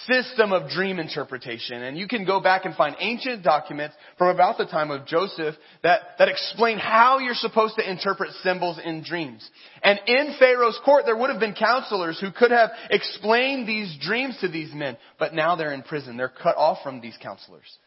system 0.08 0.52
of 0.52 0.70
dream 0.70 1.00
interpretation. 1.00 1.84
And 1.84 1.98
you 1.98 2.08
can 2.08 2.26
go 2.26 2.40
back 2.40 2.66
and 2.66 2.76
find 2.76 2.96
ancient 3.00 3.44
documents 3.44 3.96
from 4.18 4.30
about 4.30 4.58
the 4.58 4.66
time 4.66 4.92
of 4.92 5.06
Joseph 5.06 5.56
that, 5.84 6.02
that 6.18 6.28
explain 6.28 6.78
how 6.78 7.20
you're 7.20 7.34
supposed 7.34 7.76
to 7.76 7.90
interpret 7.90 8.32
symbols 8.44 8.80
in 8.84 9.04
dreams. 9.04 9.48
And 9.84 10.00
in 10.08 10.36
Pharaoh's 10.40 10.80
court, 10.84 11.04
there 11.06 11.16
would 11.16 11.30
have 11.30 11.40
been 11.40 11.54
counselors 11.54 12.20
who 12.20 12.32
could 12.32 12.52
have 12.52 12.72
explained 12.90 13.68
these 13.68 13.96
dreams 14.02 14.38
to 14.42 14.48
these 14.48 14.74
men, 14.74 14.98
but 15.20 15.34
now 15.34 15.56
they're 15.56 15.74
in 15.74 15.84
prison. 15.84 16.18
They're 16.18 16.30
cut 16.30 16.58
off 16.58 16.80
from 16.84 17.02
these 17.02 17.18
counselors. 17.22 17.78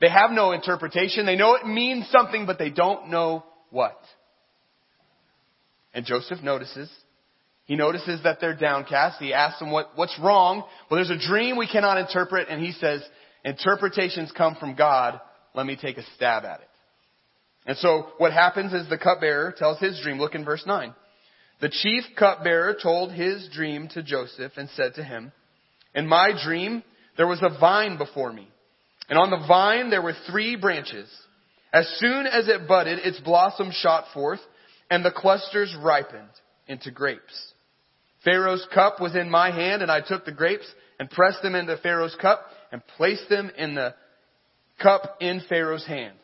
They 0.00 0.10
have 0.10 0.30
no 0.30 0.52
interpretation. 0.52 1.24
They 1.24 1.36
know 1.36 1.54
it 1.54 1.66
means 1.66 2.08
something, 2.10 2.44
but 2.44 2.58
they 2.58 2.70
don't 2.70 3.08
know 3.08 3.44
what. 3.70 3.98
And 5.94 6.04
Joseph 6.04 6.42
notices 6.42 6.90
he 7.66 7.74
notices 7.74 8.22
that 8.22 8.38
they're 8.40 8.54
downcast. 8.54 9.18
He 9.18 9.34
asks 9.34 9.58
them 9.58 9.72
what, 9.72 9.90
what's 9.96 10.18
wrong. 10.20 10.64
Well, 10.88 10.96
there's 11.04 11.10
a 11.10 11.28
dream 11.28 11.56
we 11.56 11.68
cannot 11.68 11.98
interpret, 11.98 12.48
and 12.48 12.64
he 12.64 12.72
says, 12.72 13.02
interpretations 13.44 14.32
come 14.36 14.56
from 14.58 14.76
God. 14.76 15.20
Let 15.54 15.66
me 15.66 15.76
take 15.80 15.98
a 15.98 16.04
stab 16.14 16.44
at 16.44 16.60
it. 16.60 16.68
And 17.66 17.76
so 17.78 18.06
what 18.18 18.32
happens 18.32 18.72
is 18.72 18.88
the 18.88 18.96
cupbearer 18.96 19.52
tells 19.56 19.80
his 19.80 20.00
dream. 20.00 20.18
Look 20.18 20.36
in 20.36 20.44
verse 20.44 20.62
9. 20.64 20.94
The 21.60 21.68
chief 21.68 22.04
cupbearer 22.16 22.76
told 22.80 23.12
his 23.12 23.48
dream 23.52 23.88
to 23.94 24.02
Joseph 24.02 24.52
and 24.56 24.68
said 24.70 24.94
to 24.94 25.02
him, 25.02 25.32
In 25.92 26.06
my 26.06 26.30
dream, 26.44 26.84
there 27.16 27.26
was 27.26 27.42
a 27.42 27.58
vine 27.58 27.98
before 27.98 28.32
me. 28.32 28.48
And 29.08 29.18
on 29.18 29.30
the 29.30 29.44
vine 29.48 29.90
there 29.90 30.02
were 30.02 30.14
three 30.30 30.54
branches. 30.54 31.08
As 31.72 31.88
soon 31.98 32.26
as 32.26 32.46
it 32.46 32.68
budded, 32.68 33.00
its 33.02 33.18
blossoms 33.20 33.74
shot 33.74 34.04
forth, 34.14 34.40
and 34.88 35.04
the 35.04 35.10
clusters 35.10 35.74
ripened 35.82 36.28
into 36.68 36.92
grapes. 36.92 37.52
Pharaoh's 38.26 38.66
cup 38.74 39.00
was 39.00 39.14
in 39.14 39.30
my 39.30 39.52
hand, 39.52 39.82
and 39.82 39.90
I 39.90 40.00
took 40.00 40.24
the 40.24 40.32
grapes 40.32 40.66
and 40.98 41.08
pressed 41.08 41.42
them 41.42 41.54
into 41.54 41.76
Pharaoh's 41.76 42.16
cup 42.20 42.44
and 42.72 42.82
placed 42.96 43.28
them 43.28 43.52
in 43.56 43.76
the 43.76 43.94
cup 44.82 45.18
in 45.20 45.40
Pharaoh's 45.48 45.86
hand. 45.86 46.16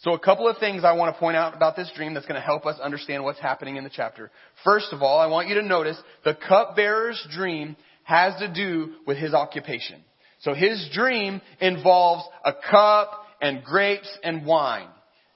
So 0.00 0.14
a 0.14 0.18
couple 0.18 0.48
of 0.48 0.58
things 0.58 0.82
I 0.82 0.94
want 0.94 1.14
to 1.14 1.20
point 1.20 1.36
out 1.36 1.54
about 1.54 1.76
this 1.76 1.90
dream 1.94 2.14
that's 2.14 2.26
going 2.26 2.40
to 2.40 2.44
help 2.44 2.66
us 2.66 2.80
understand 2.80 3.22
what's 3.22 3.38
happening 3.38 3.76
in 3.76 3.84
the 3.84 3.90
chapter. 3.90 4.32
First 4.64 4.88
of 4.92 5.00
all, 5.02 5.20
I 5.20 5.26
want 5.26 5.48
you 5.48 5.56
to 5.56 5.62
notice 5.62 5.96
the 6.24 6.36
cupbearer's 6.48 7.24
dream 7.30 7.76
has 8.02 8.34
to 8.40 8.52
do 8.52 8.94
with 9.06 9.18
his 9.18 9.32
occupation. 9.32 10.02
So 10.40 10.54
his 10.54 10.88
dream 10.92 11.40
involves 11.60 12.24
a 12.44 12.52
cup 12.68 13.12
and 13.40 13.62
grapes 13.62 14.10
and 14.24 14.44
wine. 14.44 14.88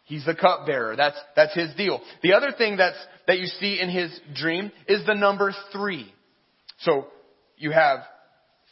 He's 0.05 0.25
the 0.25 0.35
cupbearer. 0.35 0.97
That's, 0.97 1.19
that's 1.37 1.55
his 1.55 1.75
deal. 1.75 2.01
The 2.23 2.33
other 2.33 2.53
thing 2.57 2.77
that's 2.77 2.99
that 3.27 3.39
you 3.39 3.47
see 3.47 3.81
in 3.81 3.89
his 3.89 4.19
dream 4.35 4.71
is 4.89 5.05
the 5.07 5.15
number 5.15 5.55
three. 5.73 6.13
So 6.79 7.07
you 7.57 7.71
have 7.71 8.01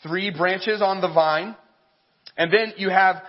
three 0.03 0.31
branches 0.31 0.83
on 0.83 1.01
the 1.01 1.09
vine, 1.09 1.57
and 2.37 2.53
then 2.53 2.75
you 2.77 2.91
have 2.91 3.23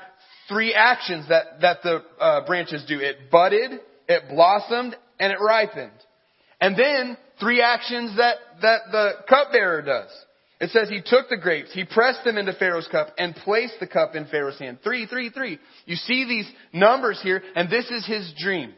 three 0.50 0.74
actions 0.74 1.28
that, 1.30 1.62
that 1.62 1.78
the 1.84 2.04
uh, 2.20 2.46
branches 2.46 2.84
do. 2.88 3.00
It 3.00 3.32
budded, 3.32 3.80
it 4.08 4.24
blossomed, 4.30 4.96
and 5.20 5.32
it 5.32 5.38
ripened. 5.40 5.92
And 6.60 6.78
then 6.78 7.18
three 7.40 7.62
actions 7.62 8.16
that, 8.18 8.36
that 8.62 8.82
the 8.92 9.12
cupbearer 9.28 9.82
does. 9.82 10.10
It 10.60 10.70
says 10.70 10.88
he 10.90 11.02
took 11.06 11.28
the 11.30 11.38
grapes, 11.38 11.74
he 11.74 11.84
pressed 11.84 12.24
them 12.24 12.38
into 12.38 12.54
Pharaoh's 12.54 12.88
cup, 12.88 13.10
and 13.18 13.36
placed 13.36 13.80
the 13.82 13.88
cup 13.88 14.16
in 14.16 14.28
Pharaoh's 14.28 14.60
hand. 14.60 14.80
Three, 14.82 15.06
three, 15.06 15.30
three. 15.30 15.60
You 15.86 15.96
see 15.96 16.26
these 16.26 16.50
numbers 16.72 17.20
here, 17.22 17.44
and 17.56 17.70
this 17.70 17.90
is 17.92 18.06
his 18.06 18.34
dream. 18.38 18.74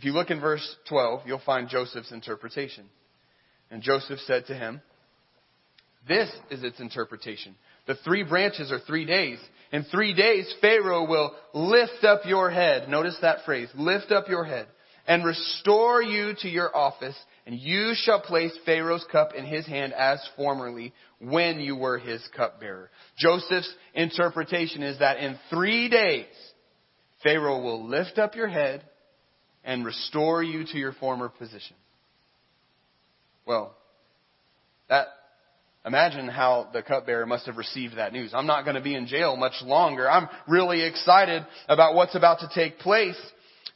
If 0.00 0.06
you 0.06 0.12
look 0.12 0.30
in 0.30 0.40
verse 0.40 0.76
12, 0.88 1.26
you'll 1.26 1.42
find 1.44 1.68
Joseph's 1.68 2.10
interpretation. 2.10 2.86
And 3.70 3.82
Joseph 3.82 4.18
said 4.20 4.46
to 4.46 4.54
him, 4.54 4.80
This 6.08 6.30
is 6.50 6.64
its 6.64 6.80
interpretation. 6.80 7.54
The 7.86 7.96
three 7.96 8.22
branches 8.22 8.72
are 8.72 8.78
three 8.78 9.04
days. 9.04 9.38
In 9.72 9.84
three 9.84 10.14
days, 10.14 10.50
Pharaoh 10.62 11.06
will 11.06 11.34
lift 11.52 12.02
up 12.02 12.22
your 12.24 12.48
head. 12.48 12.88
Notice 12.88 13.18
that 13.20 13.44
phrase, 13.44 13.68
lift 13.74 14.10
up 14.10 14.26
your 14.26 14.46
head, 14.46 14.68
and 15.06 15.22
restore 15.22 16.02
you 16.02 16.32
to 16.38 16.48
your 16.48 16.74
office, 16.74 17.16
and 17.44 17.58
you 17.58 17.92
shall 17.94 18.22
place 18.22 18.58
Pharaoh's 18.64 19.04
cup 19.12 19.34
in 19.34 19.44
his 19.44 19.66
hand 19.66 19.92
as 19.92 20.26
formerly 20.34 20.94
when 21.18 21.60
you 21.60 21.76
were 21.76 21.98
his 21.98 22.26
cupbearer. 22.34 22.88
Joseph's 23.18 23.70
interpretation 23.92 24.82
is 24.82 24.98
that 25.00 25.18
in 25.18 25.38
three 25.50 25.90
days, 25.90 26.24
Pharaoh 27.22 27.60
will 27.60 27.86
lift 27.86 28.18
up 28.18 28.34
your 28.34 28.48
head, 28.48 28.82
and 29.64 29.84
restore 29.84 30.42
you 30.42 30.64
to 30.64 30.78
your 30.78 30.92
former 30.92 31.28
position. 31.28 31.76
Well, 33.46 33.74
that 34.88 35.06
imagine 35.84 36.28
how 36.28 36.68
the 36.72 36.82
cupbearer 36.82 37.26
must 37.26 37.46
have 37.46 37.56
received 37.56 37.96
that 37.96 38.12
news. 38.12 38.32
I'm 38.34 38.46
not 38.46 38.64
going 38.64 38.76
to 38.76 38.82
be 38.82 38.94
in 38.94 39.06
jail 39.06 39.36
much 39.36 39.62
longer. 39.62 40.10
I'm 40.10 40.28
really 40.48 40.82
excited 40.82 41.46
about 41.68 41.94
what's 41.94 42.14
about 42.14 42.40
to 42.40 42.50
take 42.54 42.78
place. 42.78 43.18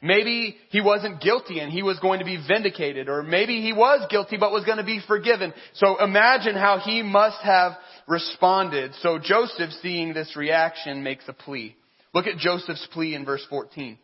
Maybe 0.02 0.56
he 0.68 0.82
wasn't 0.82 1.22
guilty 1.22 1.60
and 1.60 1.72
he 1.72 1.82
was 1.82 1.98
going 1.98 2.18
to 2.18 2.26
be 2.26 2.36
vindicated, 2.46 3.08
or 3.08 3.22
maybe 3.22 3.62
he 3.62 3.72
was 3.72 4.06
guilty 4.10 4.36
but 4.36 4.52
was 4.52 4.64
going 4.64 4.76
to 4.76 4.84
be 4.84 5.00
forgiven. 5.06 5.54
So 5.74 6.02
imagine 6.02 6.56
how 6.56 6.78
he 6.78 7.02
must 7.02 7.40
have 7.42 7.72
responded. 8.06 8.92
So 9.00 9.18
Joseph, 9.18 9.70
seeing 9.80 10.12
this 10.12 10.36
reaction, 10.36 11.02
makes 11.02 11.24
a 11.26 11.32
plea. 11.32 11.74
Look 12.12 12.26
at 12.26 12.36
Joseph's 12.36 12.86
plea 12.92 13.14
in 13.14 13.24
verse 13.24 13.44
14. 13.48 13.98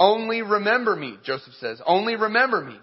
Only 0.00 0.40
remember 0.40 0.96
me, 0.96 1.18
Joseph 1.22 1.52
says. 1.60 1.80
Only 1.84 2.16
remember 2.16 2.62
me 2.62 2.78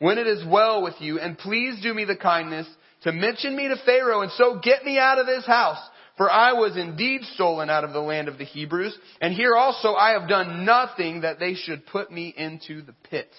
when 0.00 0.18
it 0.18 0.26
is 0.26 0.44
well 0.44 0.82
with 0.82 0.94
you, 0.98 1.20
and 1.20 1.38
please 1.38 1.80
do 1.80 1.94
me 1.94 2.04
the 2.04 2.16
kindness 2.16 2.66
to 3.04 3.12
mention 3.12 3.54
me 3.54 3.68
to 3.68 3.76
Pharaoh, 3.86 4.22
and 4.22 4.32
so 4.32 4.58
get 4.62 4.84
me 4.84 4.98
out 4.98 5.18
of 5.18 5.26
this 5.26 5.46
house. 5.46 5.78
For 6.16 6.28
I 6.28 6.52
was 6.54 6.76
indeed 6.76 7.22
stolen 7.34 7.70
out 7.70 7.84
of 7.84 7.92
the 7.92 8.00
land 8.00 8.28
of 8.28 8.36
the 8.36 8.44
Hebrews, 8.44 8.94
and 9.22 9.32
here 9.32 9.54
also 9.54 9.94
I 9.94 10.18
have 10.18 10.28
done 10.28 10.66
nothing 10.66 11.22
that 11.22 11.38
they 11.38 11.54
should 11.54 11.86
put 11.86 12.10
me 12.10 12.34
into 12.36 12.82
the 12.82 12.94
pit. 13.08 13.30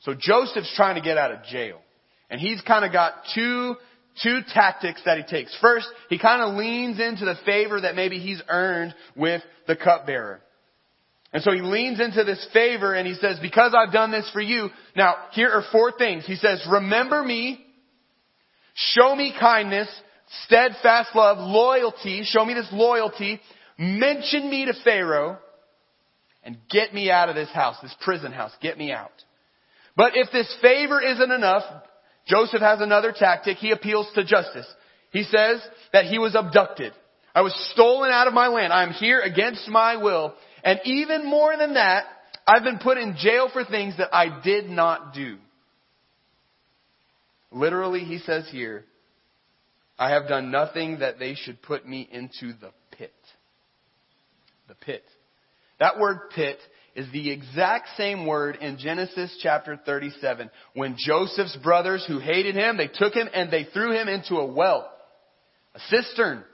So 0.00 0.14
Joseph's 0.18 0.74
trying 0.74 0.96
to 0.96 1.00
get 1.00 1.18
out 1.18 1.32
of 1.32 1.44
jail. 1.44 1.80
And 2.30 2.40
he's 2.40 2.60
kind 2.62 2.84
of 2.84 2.92
got 2.92 3.14
two, 3.34 3.76
two 4.22 4.40
tactics 4.52 5.02
that 5.04 5.18
he 5.18 5.24
takes. 5.24 5.56
First, 5.60 5.86
he 6.08 6.18
kind 6.18 6.42
of 6.42 6.56
leans 6.56 6.98
into 6.98 7.24
the 7.24 7.36
favor 7.44 7.80
that 7.80 7.94
maybe 7.94 8.18
he's 8.18 8.42
earned 8.48 8.94
with 9.14 9.42
the 9.68 9.76
cupbearer. 9.76 10.40
And 11.34 11.42
so 11.42 11.50
he 11.50 11.60
leans 11.60 12.00
into 12.00 12.22
this 12.22 12.46
favor 12.52 12.94
and 12.94 13.08
he 13.08 13.14
says, 13.14 13.38
because 13.42 13.74
I've 13.76 13.92
done 13.92 14.12
this 14.12 14.30
for 14.32 14.40
you, 14.40 14.70
now 14.96 15.16
here 15.32 15.50
are 15.50 15.64
four 15.72 15.90
things. 15.90 16.24
He 16.24 16.36
says, 16.36 16.64
remember 16.70 17.22
me, 17.24 17.62
show 18.74 19.16
me 19.16 19.34
kindness, 19.38 19.88
steadfast 20.44 21.10
love, 21.14 21.38
loyalty, 21.38 22.22
show 22.24 22.44
me 22.44 22.54
this 22.54 22.68
loyalty, 22.72 23.40
mention 23.76 24.48
me 24.48 24.66
to 24.66 24.74
Pharaoh, 24.84 25.38
and 26.44 26.56
get 26.70 26.94
me 26.94 27.10
out 27.10 27.28
of 27.28 27.34
this 27.34 27.50
house, 27.50 27.76
this 27.82 27.94
prison 28.00 28.30
house, 28.30 28.52
get 28.62 28.78
me 28.78 28.92
out. 28.92 29.10
But 29.96 30.12
if 30.14 30.30
this 30.30 30.56
favor 30.62 31.00
isn't 31.00 31.30
enough, 31.32 31.64
Joseph 32.26 32.60
has 32.60 32.80
another 32.80 33.12
tactic. 33.16 33.56
He 33.56 33.72
appeals 33.72 34.08
to 34.14 34.24
justice. 34.24 34.66
He 35.10 35.24
says 35.24 35.60
that 35.92 36.04
he 36.04 36.18
was 36.18 36.36
abducted. 36.36 36.92
I 37.34 37.40
was 37.40 37.54
stolen 37.72 38.10
out 38.12 38.28
of 38.28 38.34
my 38.34 38.46
land. 38.48 38.72
I 38.72 38.84
am 38.84 38.92
here 38.92 39.20
against 39.20 39.68
my 39.68 39.96
will. 39.96 40.34
And 40.64 40.80
even 40.84 41.26
more 41.26 41.56
than 41.56 41.74
that, 41.74 42.06
I've 42.46 42.64
been 42.64 42.78
put 42.78 42.98
in 42.98 43.16
jail 43.18 43.50
for 43.52 43.64
things 43.64 43.96
that 43.98 44.14
I 44.14 44.40
did 44.42 44.68
not 44.68 45.12
do. 45.14 45.36
Literally, 47.52 48.00
he 48.00 48.18
says 48.18 48.48
here, 48.50 48.84
I 49.98 50.10
have 50.10 50.26
done 50.26 50.50
nothing 50.50 50.98
that 50.98 51.18
they 51.18 51.34
should 51.34 51.62
put 51.62 51.86
me 51.86 52.08
into 52.10 52.52
the 52.58 52.72
pit. 52.90 53.14
The 54.66 54.74
pit. 54.74 55.04
That 55.78 55.98
word 55.98 56.30
pit 56.34 56.58
is 56.96 57.10
the 57.12 57.30
exact 57.30 57.88
same 57.96 58.26
word 58.26 58.56
in 58.56 58.78
Genesis 58.78 59.36
chapter 59.42 59.78
37 59.84 60.50
when 60.74 60.96
Joseph's 60.98 61.56
brothers 61.62 62.04
who 62.06 62.18
hated 62.18 62.54
him, 62.54 62.76
they 62.76 62.88
took 62.88 63.14
him 63.14 63.28
and 63.32 63.50
they 63.50 63.64
threw 63.64 63.92
him 63.92 64.08
into 64.08 64.36
a 64.36 64.46
well, 64.46 64.90
a 65.74 65.80
cistern. 65.90 66.44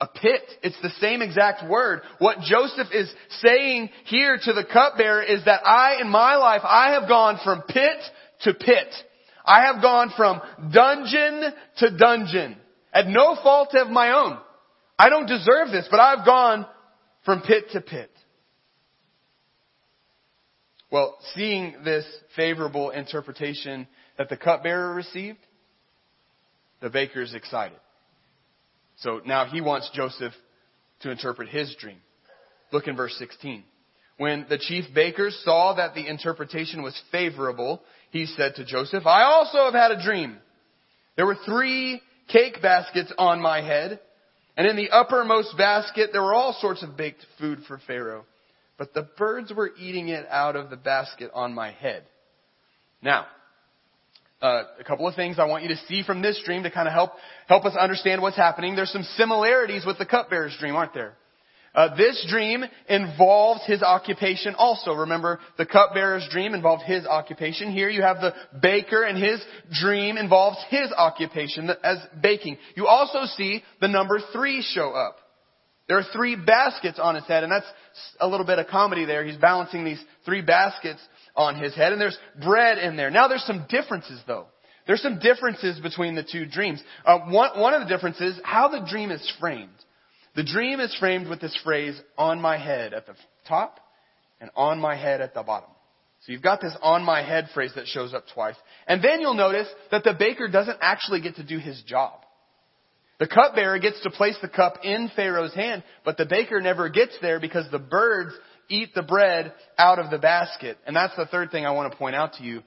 A 0.00 0.06
pit. 0.06 0.42
It's 0.62 0.80
the 0.82 0.90
same 1.00 1.20
exact 1.22 1.68
word. 1.68 2.00
What 2.18 2.40
Joseph 2.40 2.88
is 2.92 3.12
saying 3.40 3.90
here 4.04 4.38
to 4.42 4.52
the 4.52 4.64
cupbearer 4.64 5.22
is 5.22 5.44
that 5.44 5.66
I, 5.66 6.00
in 6.00 6.08
my 6.08 6.36
life, 6.36 6.62
I 6.64 6.92
have 6.92 7.08
gone 7.08 7.38
from 7.44 7.62
pit 7.62 7.98
to 8.42 8.54
pit. 8.54 8.88
I 9.44 9.66
have 9.66 9.82
gone 9.82 10.12
from 10.16 10.40
dungeon 10.72 11.52
to 11.78 11.96
dungeon. 11.96 12.56
At 12.92 13.06
no 13.08 13.36
fault 13.42 13.74
of 13.74 13.88
my 13.88 14.12
own. 14.12 14.38
I 14.98 15.08
don't 15.08 15.26
deserve 15.26 15.70
this, 15.70 15.86
but 15.90 16.00
I've 16.00 16.26
gone 16.26 16.66
from 17.24 17.42
pit 17.42 17.66
to 17.72 17.80
pit. 17.80 18.10
Well, 20.90 21.16
seeing 21.34 21.76
this 21.84 22.04
favorable 22.34 22.90
interpretation 22.90 23.86
that 24.18 24.28
the 24.28 24.36
cupbearer 24.36 24.92
received, 24.92 25.38
the 26.80 26.90
baker 26.90 27.22
is 27.22 27.32
excited. 27.32 27.78
So 29.00 29.20
now 29.24 29.46
he 29.46 29.60
wants 29.60 29.90
Joseph 29.94 30.32
to 31.00 31.10
interpret 31.10 31.48
his 31.48 31.74
dream. 31.80 31.98
Look 32.72 32.86
in 32.86 32.96
verse 32.96 33.14
16. 33.18 33.64
When 34.18 34.44
the 34.48 34.58
chief 34.58 34.84
bakers 34.94 35.40
saw 35.44 35.74
that 35.76 35.94
the 35.94 36.06
interpretation 36.06 36.82
was 36.82 37.00
favorable, 37.10 37.82
he 38.10 38.26
said 38.26 38.56
to 38.56 38.64
Joseph, 38.64 39.06
I 39.06 39.22
also 39.22 39.64
have 39.64 39.74
had 39.74 39.92
a 39.92 40.02
dream. 40.02 40.36
There 41.16 41.26
were 41.26 41.38
three 41.46 42.02
cake 42.28 42.60
baskets 42.60 43.12
on 43.16 43.40
my 43.40 43.62
head, 43.62 43.98
and 44.56 44.66
in 44.66 44.76
the 44.76 44.90
uppermost 44.90 45.56
basket 45.56 46.10
there 46.12 46.22
were 46.22 46.34
all 46.34 46.56
sorts 46.60 46.82
of 46.82 46.96
baked 46.96 47.24
food 47.38 47.60
for 47.66 47.80
Pharaoh. 47.86 48.26
But 48.76 48.92
the 48.92 49.08
birds 49.16 49.52
were 49.54 49.70
eating 49.78 50.08
it 50.08 50.26
out 50.28 50.56
of 50.56 50.68
the 50.68 50.76
basket 50.76 51.30
on 51.34 51.54
my 51.54 51.72
head. 51.72 52.04
Now, 53.02 53.26
uh, 54.42 54.62
a 54.78 54.84
couple 54.84 55.06
of 55.06 55.14
things 55.14 55.38
I 55.38 55.44
want 55.44 55.62
you 55.62 55.68
to 55.70 55.76
see 55.88 56.02
from 56.02 56.22
this 56.22 56.40
dream 56.44 56.62
to 56.62 56.70
kind 56.70 56.88
of 56.88 56.94
help 56.94 57.12
help 57.46 57.64
us 57.64 57.76
understand 57.78 58.22
what's 58.22 58.36
happening. 58.36 58.76
There's 58.76 58.92
some 58.92 59.02
similarities 59.16 59.84
with 59.86 59.98
the 59.98 60.06
cupbearer's 60.06 60.56
dream, 60.58 60.76
aren't 60.76 60.94
there? 60.94 61.14
Uh, 61.72 61.94
this 61.94 62.26
dream 62.28 62.64
involves 62.88 63.64
his 63.64 63.80
occupation 63.82 64.56
also. 64.56 64.92
Remember, 64.92 65.38
the 65.56 65.66
cupbearer's 65.66 66.26
dream 66.30 66.54
involved 66.54 66.82
his 66.82 67.06
occupation. 67.06 67.70
Here 67.70 67.88
you 67.88 68.02
have 68.02 68.20
the 68.20 68.34
baker 68.60 69.04
and 69.04 69.16
his 69.16 69.40
dream 69.72 70.16
involves 70.16 70.58
his 70.68 70.90
occupation 70.96 71.70
as 71.84 71.98
baking. 72.20 72.56
You 72.74 72.88
also 72.88 73.24
see 73.36 73.62
the 73.80 73.86
number 73.86 74.18
three 74.32 74.62
show 74.62 74.90
up. 74.90 75.18
There 75.86 75.98
are 75.98 76.04
three 76.12 76.36
baskets 76.36 77.00
on 77.00 77.16
his 77.16 77.24
head, 77.24 77.42
and 77.42 77.52
that's 77.52 77.66
a 78.20 78.28
little 78.28 78.46
bit 78.46 78.60
of 78.60 78.68
comedy 78.68 79.06
there. 79.06 79.24
He's 79.24 79.36
balancing 79.36 79.84
these 79.84 80.02
three 80.24 80.40
baskets 80.40 81.00
on 81.36 81.56
his 81.56 81.74
head, 81.74 81.92
and 81.92 82.00
there's 82.00 82.18
bread 82.42 82.78
in 82.78 82.96
there. 82.96 83.10
Now 83.10 83.28
there's 83.28 83.44
some 83.44 83.66
differences 83.68 84.20
though. 84.26 84.46
There's 84.86 85.02
some 85.02 85.18
differences 85.18 85.78
between 85.78 86.14
the 86.14 86.24
two 86.24 86.46
dreams. 86.46 86.82
Uh, 87.04 87.20
one, 87.28 87.60
one 87.60 87.74
of 87.74 87.82
the 87.82 87.94
differences, 87.94 88.40
how 88.42 88.68
the 88.68 88.86
dream 88.90 89.10
is 89.10 89.32
framed. 89.38 89.68
The 90.34 90.44
dream 90.44 90.80
is 90.80 90.94
framed 90.98 91.28
with 91.28 91.40
this 91.40 91.56
phrase, 91.62 92.00
on 92.16 92.40
my 92.40 92.56
head 92.56 92.94
at 92.94 93.06
the 93.06 93.14
top 93.46 93.78
and 94.40 94.50
on 94.56 94.80
my 94.80 94.96
head 94.96 95.20
at 95.20 95.34
the 95.34 95.42
bottom. 95.42 95.70
So 96.26 96.32
you've 96.32 96.42
got 96.42 96.60
this 96.60 96.76
on 96.82 97.02
my 97.02 97.22
head 97.22 97.48
phrase 97.54 97.72
that 97.76 97.86
shows 97.86 98.14
up 98.14 98.24
twice. 98.34 98.56
And 98.86 99.02
then 99.02 99.20
you'll 99.20 99.34
notice 99.34 99.68
that 99.90 100.04
the 100.04 100.14
baker 100.18 100.48
doesn't 100.48 100.78
actually 100.80 101.20
get 101.20 101.36
to 101.36 101.44
do 101.44 101.58
his 101.58 101.82
job. 101.82 102.20
The 103.18 103.26
cupbearer 103.26 103.78
gets 103.78 104.02
to 104.02 104.10
place 104.10 104.36
the 104.40 104.48
cup 104.48 104.78
in 104.82 105.10
Pharaoh's 105.14 105.54
hand, 105.54 105.82
but 106.04 106.16
the 106.16 106.26
baker 106.26 106.60
never 106.60 106.88
gets 106.88 107.16
there 107.20 107.38
because 107.38 107.70
the 107.70 107.78
birds 107.78 108.34
eat 108.70 108.94
the 108.94 109.02
bread 109.02 109.52
out 109.76 109.98
of 109.98 110.10
the 110.10 110.18
basket. 110.18 110.78
And 110.86 110.96
that's 110.96 111.14
the 111.16 111.26
third 111.26 111.50
thing 111.50 111.66
I 111.66 111.72
want 111.72 111.92
to 111.92 111.98
point 111.98 112.14
out 112.14 112.34
to 112.34 112.42
you. 112.42 112.62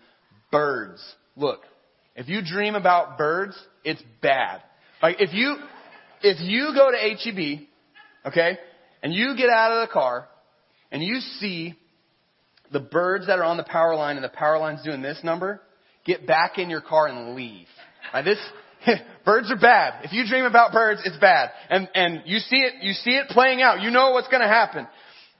Birds. 0.51 1.03
Look, 1.35 1.61
if 2.15 2.29
you 2.29 2.41
dream 2.45 2.75
about 2.75 3.17
birds, 3.17 3.57
it's 3.83 4.03
bad. 4.21 4.61
Like 5.01 5.17
if 5.19 5.33
you, 5.33 5.55
if 6.21 6.39
you 6.39 6.73
go 6.75 6.91
to 6.91 6.97
HEB, 6.97 7.67
okay, 8.27 8.59
and 9.01 9.13
you 9.13 9.35
get 9.35 9.49
out 9.49 9.71
of 9.71 9.87
the 9.87 9.91
car 9.91 10.27
and 10.91 11.01
you 11.01 11.19
see 11.39 11.73
the 12.71 12.79
birds 12.79 13.27
that 13.27 13.39
are 13.39 13.43
on 13.43 13.57
the 13.57 13.63
power 13.63 13.95
line 13.95 14.15
and 14.15 14.23
the 14.23 14.29
power 14.29 14.59
line's 14.59 14.83
doing 14.83 15.01
this 15.01 15.19
number, 15.23 15.61
get 16.05 16.27
back 16.27 16.57
in 16.57 16.69
your 16.69 16.81
car 16.81 17.07
and 17.07 17.35
leave. 17.35 17.67
Right, 18.13 18.23
this, 18.23 18.37
birds 19.25 19.51
are 19.51 19.59
bad. 19.59 20.03
If 20.03 20.13
you 20.13 20.25
dream 20.27 20.45
about 20.45 20.71
birds, 20.71 21.01
it's 21.05 21.17
bad. 21.17 21.49
And, 21.69 21.89
and 21.95 22.21
you 22.25 22.39
see 22.39 22.57
it, 22.57 22.83
you 22.83 22.93
see 22.93 23.11
it 23.11 23.27
playing 23.29 23.61
out. 23.61 23.81
You 23.81 23.91
know 23.91 24.11
what's 24.11 24.27
gonna 24.27 24.47
happen. 24.47 24.87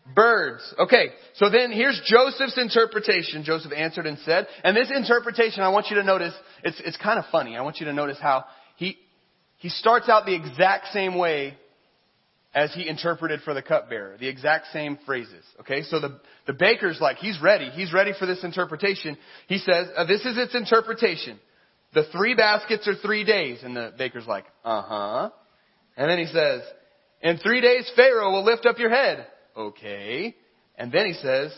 Birds. 0.05 0.61
Okay, 0.77 1.07
so 1.35 1.49
then 1.49 1.71
here's 1.71 2.01
Joseph's 2.05 2.57
interpretation. 2.57 3.43
Joseph 3.43 3.71
answered 3.71 4.05
and 4.05 4.19
said, 4.19 4.47
and 4.63 4.75
this 4.75 4.91
interpretation, 4.93 5.63
I 5.63 5.69
want 5.69 5.87
you 5.89 5.95
to 5.95 6.03
notice, 6.03 6.33
it's, 6.63 6.81
it's 6.83 6.97
kind 6.97 7.17
of 7.17 7.25
funny. 7.31 7.55
I 7.55 7.61
want 7.61 7.77
you 7.79 7.85
to 7.85 7.93
notice 7.93 8.17
how 8.21 8.43
he, 8.75 8.97
he 9.59 9.69
starts 9.69 10.09
out 10.09 10.25
the 10.25 10.35
exact 10.35 10.87
same 10.87 11.17
way 11.17 11.57
as 12.53 12.73
he 12.73 12.87
interpreted 12.87 13.41
for 13.41 13.53
the 13.53 13.61
cupbearer. 13.61 14.17
The 14.19 14.27
exact 14.27 14.67
same 14.73 14.99
phrases. 15.05 15.43
Okay, 15.61 15.83
so 15.83 16.01
the, 16.01 16.19
the 16.47 16.53
baker's 16.53 16.99
like, 16.99 17.17
he's 17.17 17.41
ready. 17.41 17.69
He's 17.69 17.93
ready 17.93 18.11
for 18.17 18.25
this 18.25 18.43
interpretation. 18.43 19.17
He 19.47 19.57
says, 19.57 19.87
uh, 19.95 20.05
this 20.05 20.25
is 20.25 20.37
its 20.37 20.53
interpretation. 20.53 21.39
The 21.93 22.03
three 22.11 22.35
baskets 22.35 22.87
are 22.89 22.95
three 22.95 23.23
days. 23.23 23.59
And 23.63 23.75
the 23.75 23.93
baker's 23.97 24.27
like, 24.27 24.45
uh-huh. 24.65 25.29
And 25.95 26.09
then 26.09 26.19
he 26.19 26.25
says, 26.25 26.61
in 27.21 27.37
three 27.37 27.61
days 27.61 27.89
Pharaoh 27.95 28.31
will 28.31 28.43
lift 28.43 28.65
up 28.65 28.77
your 28.79 28.89
head. 28.89 29.27
Okay. 29.55 30.35
And 30.77 30.91
then 30.91 31.05
he 31.05 31.13
says, 31.13 31.55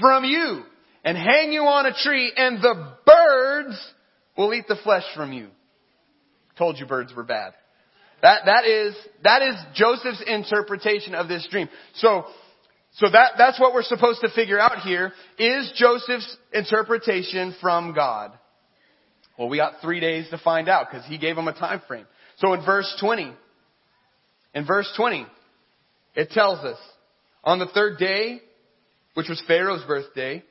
from 0.00 0.24
you. 0.24 0.62
And 1.04 1.16
hang 1.16 1.52
you 1.52 1.62
on 1.62 1.86
a 1.86 1.92
tree 1.92 2.32
and 2.36 2.60
the 2.60 2.94
birds 3.06 3.92
will 4.36 4.52
eat 4.52 4.66
the 4.68 4.76
flesh 4.82 5.04
from 5.14 5.32
you. 5.32 5.48
Told 6.58 6.78
you 6.78 6.86
birds 6.86 7.12
were 7.14 7.22
bad. 7.22 7.52
That, 8.22 8.42
that 8.46 8.64
is, 8.64 8.96
that 9.22 9.42
is 9.42 9.54
Joseph's 9.74 10.22
interpretation 10.26 11.14
of 11.14 11.28
this 11.28 11.46
dream. 11.50 11.68
So, 11.96 12.24
so 12.94 13.08
that, 13.10 13.32
that's 13.36 13.60
what 13.60 13.74
we're 13.74 13.82
supposed 13.82 14.20
to 14.22 14.30
figure 14.30 14.58
out 14.58 14.78
here. 14.78 15.12
Is 15.38 15.70
Joseph's 15.76 16.36
interpretation 16.52 17.54
from 17.60 17.94
God? 17.94 18.32
Well, 19.38 19.48
we 19.48 19.58
got 19.58 19.74
three 19.82 20.00
days 20.00 20.28
to 20.30 20.38
find 20.38 20.68
out 20.68 20.86
because 20.90 21.06
he 21.06 21.18
gave 21.18 21.36
him 21.36 21.46
a 21.46 21.52
time 21.52 21.82
frame. 21.86 22.06
So 22.38 22.54
in 22.54 22.64
verse 22.64 22.92
20, 23.00 23.32
in 24.54 24.66
verse 24.66 24.90
20, 24.96 25.26
it 26.14 26.30
tells 26.30 26.60
us, 26.60 26.78
on 27.46 27.60
the 27.60 27.66
third 27.66 27.96
day, 27.96 28.42
which 29.14 29.28
was 29.28 29.42
Pharaoh's 29.46 29.84
birthday, 29.84 30.42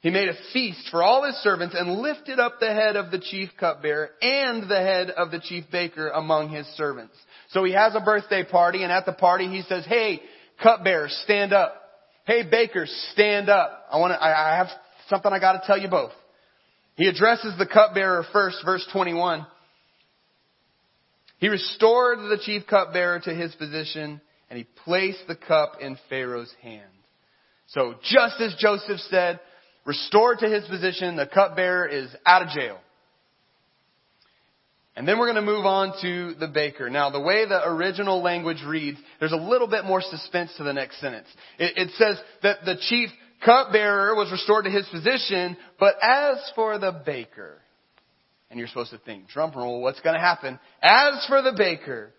he 0.00 0.08
made 0.08 0.30
a 0.30 0.52
feast 0.54 0.88
for 0.90 1.02
all 1.02 1.24
his 1.24 1.36
servants 1.36 1.76
and 1.78 2.00
lifted 2.00 2.40
up 2.40 2.58
the 2.58 2.72
head 2.72 2.96
of 2.96 3.10
the 3.10 3.18
chief 3.18 3.50
cupbearer 3.60 4.10
and 4.22 4.62
the 4.62 4.80
head 4.80 5.10
of 5.10 5.30
the 5.30 5.38
chief 5.38 5.64
baker 5.70 6.08
among 6.08 6.48
his 6.48 6.66
servants. 6.68 7.14
So 7.50 7.62
he 7.62 7.72
has 7.72 7.94
a 7.94 8.00
birthday 8.00 8.42
party 8.42 8.82
and 8.82 8.90
at 8.90 9.04
the 9.04 9.12
party 9.12 9.48
he 9.48 9.60
says, 9.62 9.84
hey, 9.84 10.22
cupbearer, 10.62 11.08
stand 11.24 11.52
up. 11.52 11.76
Hey, 12.24 12.48
bakers, 12.50 12.90
stand 13.12 13.50
up. 13.50 13.86
I 13.92 13.98
want 13.98 14.14
to, 14.14 14.24
I 14.24 14.56
have 14.56 14.68
something 15.08 15.30
I 15.30 15.38
gotta 15.38 15.62
tell 15.66 15.78
you 15.78 15.88
both. 15.88 16.12
He 16.96 17.06
addresses 17.06 17.58
the 17.58 17.66
cupbearer 17.66 18.24
first, 18.32 18.58
verse 18.64 18.86
21. 18.92 19.46
He 21.38 21.48
restored 21.48 22.18
the 22.18 22.38
chief 22.42 22.62
cupbearer 22.66 23.20
to 23.20 23.34
his 23.34 23.54
position 23.54 24.20
and 24.50 24.58
he 24.58 24.66
placed 24.84 25.26
the 25.28 25.36
cup 25.36 25.76
in 25.80 25.96
Pharaoh's 26.08 26.52
hand. 26.60 26.90
So 27.68 27.94
just 28.02 28.40
as 28.40 28.54
Joseph 28.58 28.98
said, 29.08 29.40
restored 29.84 30.40
to 30.40 30.48
his 30.48 30.64
position. 30.66 31.16
The 31.16 31.26
cupbearer 31.26 31.86
is 31.86 32.14
out 32.26 32.42
of 32.42 32.48
jail. 32.48 32.78
And 34.96 35.06
then 35.06 35.18
we're 35.18 35.32
going 35.32 35.36
to 35.46 35.52
move 35.52 35.64
on 35.64 35.94
to 36.02 36.34
the 36.38 36.48
baker. 36.48 36.90
Now, 36.90 37.10
the 37.10 37.20
way 37.20 37.46
the 37.46 37.66
original 37.66 38.22
language 38.22 38.62
reads, 38.66 38.98
there's 39.18 39.32
a 39.32 39.36
little 39.36 39.68
bit 39.68 39.84
more 39.84 40.02
suspense 40.02 40.52
to 40.58 40.64
the 40.64 40.72
next 40.72 41.00
sentence. 41.00 41.28
It, 41.58 41.88
it 41.88 41.90
says 41.96 42.20
that 42.42 42.58
the 42.64 42.76
chief 42.88 43.08
cupbearer 43.44 44.14
was 44.14 44.30
restored 44.30 44.64
to 44.64 44.70
his 44.70 44.86
position, 44.88 45.56
but 45.78 45.94
as 46.02 46.36
for 46.54 46.78
the 46.78 47.02
baker, 47.06 47.58
and 48.50 48.58
you're 48.58 48.68
supposed 48.68 48.90
to 48.90 48.98
think, 48.98 49.28
drum 49.28 49.52
roll, 49.56 49.80
what's 49.80 50.00
going 50.00 50.14
to 50.14 50.20
happen? 50.20 50.58
As 50.82 51.24
for 51.28 51.40
the 51.40 51.54
baker, 51.56 52.12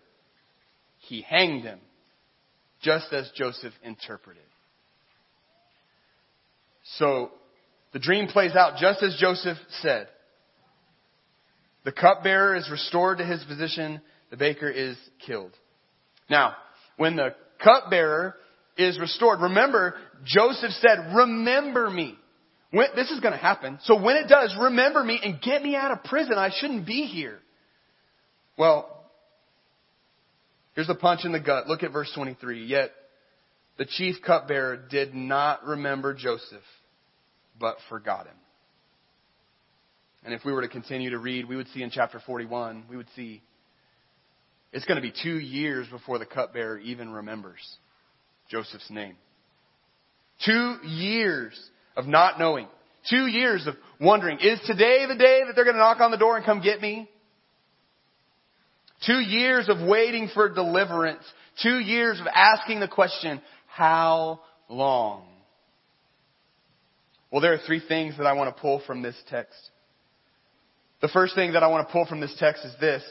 he 0.98 1.20
hanged 1.20 1.62
him, 1.62 1.78
just 2.82 3.12
as 3.12 3.30
Joseph 3.34 3.72
interpreted. 3.82 4.42
So, 6.98 7.30
the 7.92 7.98
dream 7.98 8.26
plays 8.26 8.56
out 8.56 8.78
just 8.78 9.02
as 9.02 9.16
Joseph 9.20 9.58
said. 9.80 10.08
The 11.84 11.92
cupbearer 11.92 12.56
is 12.56 12.68
restored 12.70 13.18
to 13.18 13.24
his 13.24 13.42
position. 13.44 14.00
The 14.30 14.36
baker 14.36 14.68
is 14.68 14.96
killed. 15.26 15.52
Now, 16.28 16.56
when 16.96 17.16
the 17.16 17.34
cupbearer 17.62 18.36
is 18.76 18.98
restored, 18.98 19.40
remember, 19.40 19.94
Joseph 20.24 20.70
said, 20.80 21.14
remember 21.14 21.90
me. 21.90 22.16
When, 22.70 22.86
this 22.96 23.10
is 23.10 23.20
going 23.20 23.32
to 23.32 23.38
happen. 23.38 23.78
So 23.82 24.00
when 24.00 24.16
it 24.16 24.28
does, 24.28 24.56
remember 24.58 25.04
me 25.04 25.20
and 25.22 25.40
get 25.40 25.62
me 25.62 25.76
out 25.76 25.92
of 25.92 26.04
prison. 26.04 26.34
I 26.36 26.50
shouldn't 26.58 26.86
be 26.86 27.02
here. 27.02 27.38
Well, 28.56 28.88
here's 30.74 30.86
the 30.86 30.94
punch 30.94 31.24
in 31.24 31.32
the 31.32 31.40
gut. 31.40 31.68
Look 31.68 31.82
at 31.82 31.92
verse 31.92 32.10
23. 32.14 32.64
Yet 32.64 32.90
the 33.78 33.84
chief 33.84 34.16
cupbearer 34.24 34.76
did 34.76 35.14
not 35.14 35.64
remember 35.64 36.14
Joseph 36.14 36.62
but 37.58 37.76
forgot 37.88 38.26
him. 38.26 38.34
And 40.24 40.34
if 40.34 40.44
we 40.44 40.52
were 40.52 40.62
to 40.62 40.68
continue 40.68 41.10
to 41.10 41.18
read, 41.18 41.48
we 41.48 41.56
would 41.56 41.68
see 41.68 41.82
in 41.82 41.90
chapter 41.90 42.20
41, 42.24 42.84
we 42.88 42.96
would 42.96 43.08
see 43.16 43.42
it's 44.72 44.84
going 44.84 44.96
to 44.96 45.02
be 45.02 45.12
two 45.22 45.38
years 45.38 45.86
before 45.88 46.18
the 46.18 46.26
cupbearer 46.26 46.78
even 46.78 47.12
remembers 47.12 47.60
Joseph's 48.50 48.90
name. 48.90 49.16
Two 50.44 50.76
years 50.84 51.58
of 51.96 52.06
not 52.06 52.38
knowing. 52.38 52.66
Two 53.10 53.26
years 53.26 53.66
of 53.66 53.74
wondering, 54.00 54.38
is 54.40 54.60
today 54.66 55.06
the 55.06 55.16
day 55.16 55.42
that 55.46 55.54
they're 55.54 55.64
going 55.64 55.76
to 55.76 55.80
knock 55.80 56.00
on 56.00 56.10
the 56.10 56.16
door 56.16 56.36
and 56.36 56.44
come 56.46 56.60
get 56.62 56.80
me? 56.80 57.10
Two 59.06 59.20
years 59.20 59.68
of 59.68 59.80
waiting 59.80 60.28
for 60.32 60.48
deliverance. 60.48 61.24
Two 61.62 61.78
years 61.78 62.20
of 62.20 62.26
asking 62.32 62.80
the 62.80 62.88
question, 62.88 63.40
how 63.66 64.40
long? 64.68 65.24
Well, 67.30 67.40
there 67.40 67.54
are 67.54 67.60
three 67.66 67.82
things 67.86 68.16
that 68.18 68.26
I 68.26 68.34
want 68.34 68.54
to 68.54 68.60
pull 68.60 68.82
from 68.86 69.02
this 69.02 69.16
text. 69.28 69.58
The 71.00 71.08
first 71.08 71.34
thing 71.34 71.54
that 71.54 71.62
I 71.62 71.68
want 71.68 71.86
to 71.86 71.92
pull 71.92 72.06
from 72.06 72.20
this 72.20 72.34
text 72.38 72.64
is 72.64 72.74
this. 72.80 73.02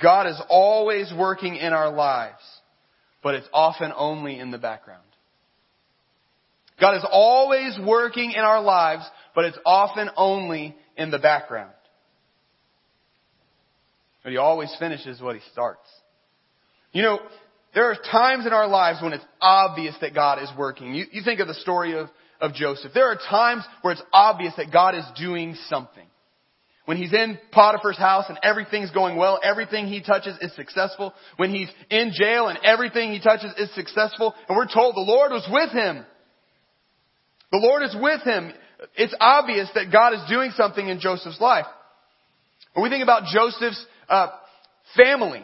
God 0.00 0.26
is 0.26 0.40
always 0.48 1.12
working 1.16 1.56
in 1.56 1.72
our 1.72 1.90
lives, 1.90 2.42
but 3.22 3.34
it's 3.34 3.48
often 3.52 3.92
only 3.94 4.38
in 4.38 4.50
the 4.50 4.58
background. 4.58 5.02
God 6.80 6.96
is 6.96 7.06
always 7.10 7.78
working 7.84 8.32
in 8.32 8.40
our 8.40 8.62
lives, 8.62 9.04
but 9.34 9.44
it's 9.44 9.58
often 9.66 10.08
only 10.16 10.74
in 10.96 11.10
the 11.10 11.18
background. 11.18 11.72
But 14.24 14.32
he 14.32 14.38
always 14.38 14.74
finishes 14.80 15.20
what 15.20 15.36
he 15.36 15.42
starts. 15.52 15.86
You 16.92 17.02
know, 17.02 17.20
there 17.74 17.90
are 17.90 17.96
times 17.96 18.46
in 18.46 18.52
our 18.52 18.66
lives 18.66 19.00
when 19.02 19.12
it's 19.12 19.24
obvious 19.40 19.94
that 20.00 20.14
God 20.14 20.42
is 20.42 20.48
working. 20.56 20.94
You, 20.94 21.04
you 21.12 21.22
think 21.22 21.40
of 21.40 21.46
the 21.46 21.54
story 21.54 21.96
of, 21.98 22.08
of 22.40 22.54
Joseph. 22.54 22.92
There 22.94 23.10
are 23.10 23.16
times 23.16 23.64
where 23.82 23.92
it's 23.92 24.02
obvious 24.12 24.54
that 24.56 24.72
God 24.72 24.94
is 24.94 25.04
doing 25.18 25.54
something. 25.68 26.06
When 26.86 26.96
he's 26.96 27.12
in 27.12 27.38
Potiphar's 27.50 27.96
house 27.96 28.26
and 28.28 28.38
everything's 28.42 28.90
going 28.90 29.16
well, 29.16 29.40
everything 29.42 29.86
he 29.86 30.02
touches 30.02 30.36
is 30.40 30.54
successful. 30.54 31.14
When 31.36 31.50
he's 31.50 31.68
in 31.90 32.12
jail 32.14 32.48
and 32.48 32.58
everything 32.62 33.12
he 33.12 33.20
touches 33.20 33.52
is 33.58 33.74
successful, 33.74 34.34
and 34.48 34.56
we're 34.56 34.72
told 34.72 34.94
the 34.94 35.00
Lord 35.00 35.32
was 35.32 35.48
with 35.50 35.70
him. 35.70 36.04
The 37.52 37.58
Lord 37.58 37.82
is 37.84 37.96
with 37.98 38.22
him. 38.22 38.52
It's 38.96 39.14
obvious 39.18 39.68
that 39.74 39.90
God 39.90 40.12
is 40.12 40.20
doing 40.28 40.50
something 40.56 40.86
in 40.86 41.00
Joseph's 41.00 41.40
life. 41.40 41.66
When 42.74 42.82
we 42.82 42.90
think 42.90 43.02
about 43.02 43.24
Joseph's 43.32 43.84
uh, 44.08 44.28
family, 44.96 45.42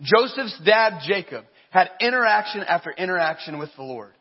Joseph's 0.00 0.58
dad, 0.64 1.00
Jacob, 1.06 1.44
had 1.70 1.90
interaction 2.00 2.62
after 2.62 2.90
interaction 2.90 3.58
with 3.58 3.70
the 3.76 3.82
Lord. 3.82 4.12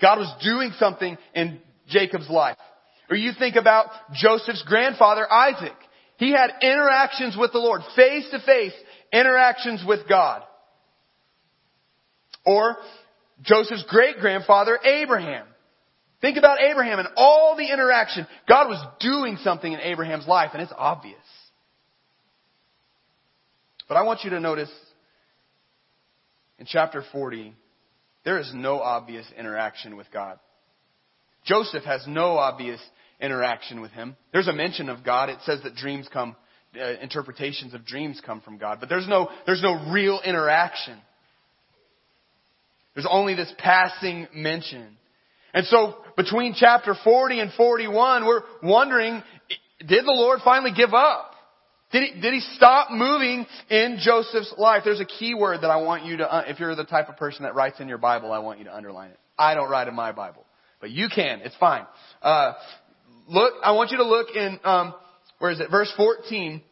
God 0.00 0.18
was 0.18 0.34
doing 0.42 0.72
something 0.78 1.16
in 1.34 1.60
Jacob's 1.88 2.28
life. 2.28 2.56
Or 3.08 3.16
you 3.16 3.32
think 3.38 3.56
about 3.56 3.86
Joseph's 4.14 4.64
grandfather, 4.66 5.30
Isaac. 5.30 5.76
He 6.16 6.32
had 6.32 6.50
interactions 6.60 7.36
with 7.38 7.52
the 7.52 7.58
Lord, 7.58 7.82
face 7.96 8.26
to 8.30 8.40
face 8.40 8.72
interactions 9.12 9.84
with 9.86 10.08
God. 10.08 10.42
Or 12.44 12.76
Joseph's 13.42 13.84
great 13.88 14.18
grandfather, 14.18 14.78
Abraham. 14.84 15.46
Think 16.20 16.36
about 16.36 16.60
Abraham 16.60 17.00
and 17.00 17.08
all 17.16 17.56
the 17.56 17.70
interaction. 17.72 18.26
God 18.48 18.68
was 18.68 18.84
doing 19.00 19.38
something 19.42 19.72
in 19.72 19.80
Abraham's 19.80 20.26
life, 20.26 20.50
and 20.52 20.62
it's 20.62 20.72
obvious. 20.76 21.16
But 23.92 23.98
I 23.98 24.04
want 24.04 24.24
you 24.24 24.30
to 24.30 24.40
notice 24.40 24.70
in 26.58 26.64
chapter 26.64 27.04
40, 27.12 27.52
there 28.24 28.38
is 28.38 28.50
no 28.54 28.80
obvious 28.80 29.26
interaction 29.38 29.98
with 29.98 30.10
God. 30.10 30.38
Joseph 31.44 31.84
has 31.84 32.02
no 32.06 32.38
obvious 32.38 32.80
interaction 33.20 33.82
with 33.82 33.90
him. 33.90 34.16
There's 34.32 34.48
a 34.48 34.52
mention 34.54 34.88
of 34.88 35.04
God. 35.04 35.28
It 35.28 35.40
says 35.44 35.60
that 35.64 35.74
dreams 35.74 36.08
come, 36.10 36.36
uh, 36.74 37.00
interpretations 37.02 37.74
of 37.74 37.84
dreams 37.84 38.18
come 38.24 38.40
from 38.40 38.56
God, 38.56 38.78
but 38.80 38.88
there's 38.88 39.06
no, 39.06 39.28
there's 39.44 39.62
no 39.62 39.92
real 39.92 40.22
interaction. 40.24 40.98
There's 42.94 43.06
only 43.10 43.34
this 43.34 43.52
passing 43.58 44.26
mention. 44.34 44.96
And 45.52 45.66
so 45.66 45.96
between 46.16 46.54
chapter 46.56 46.94
40 47.04 47.40
and 47.40 47.52
41, 47.52 48.24
we're 48.24 48.40
wondering, 48.62 49.22
did 49.80 50.06
the 50.06 50.12
Lord 50.12 50.40
finally 50.42 50.72
give 50.74 50.94
up? 50.94 51.31
Did 51.92 52.02
he, 52.04 52.20
did 52.20 52.32
he 52.32 52.40
stop 52.56 52.90
moving 52.90 53.46
in 53.68 53.98
Joseph's 54.00 54.54
life? 54.56 54.82
There's 54.84 55.00
a 55.00 55.04
key 55.04 55.34
word 55.34 55.60
that 55.60 55.70
I 55.70 55.76
want 55.76 56.04
you 56.06 56.18
to, 56.18 56.34
uh, 56.34 56.44
if 56.46 56.58
you're 56.58 56.74
the 56.74 56.84
type 56.84 57.10
of 57.10 57.18
person 57.18 57.42
that 57.42 57.54
writes 57.54 57.80
in 57.80 57.88
your 57.88 57.98
Bible, 57.98 58.32
I 58.32 58.38
want 58.38 58.58
you 58.58 58.64
to 58.64 58.74
underline 58.74 59.10
it. 59.10 59.18
I 59.38 59.54
don't 59.54 59.70
write 59.70 59.88
in 59.88 59.94
my 59.94 60.12
Bible, 60.12 60.46
but 60.80 60.90
you 60.90 61.08
can. 61.14 61.40
It's 61.40 61.56
fine. 61.56 61.86
Uh, 62.22 62.54
look, 63.28 63.54
I 63.62 63.72
want 63.72 63.90
you 63.90 63.98
to 63.98 64.04
look 64.04 64.34
in, 64.34 64.58
um, 64.64 64.94
where 65.38 65.50
is 65.50 65.60
it? 65.60 65.70
Verse 65.70 65.92
14. 65.96 66.62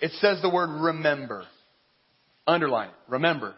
It 0.00 0.12
says 0.20 0.40
the 0.40 0.50
word 0.50 0.68
remember. 0.82 1.44
Underline 2.46 2.88
it. 2.88 2.94
Remember. 3.08 3.54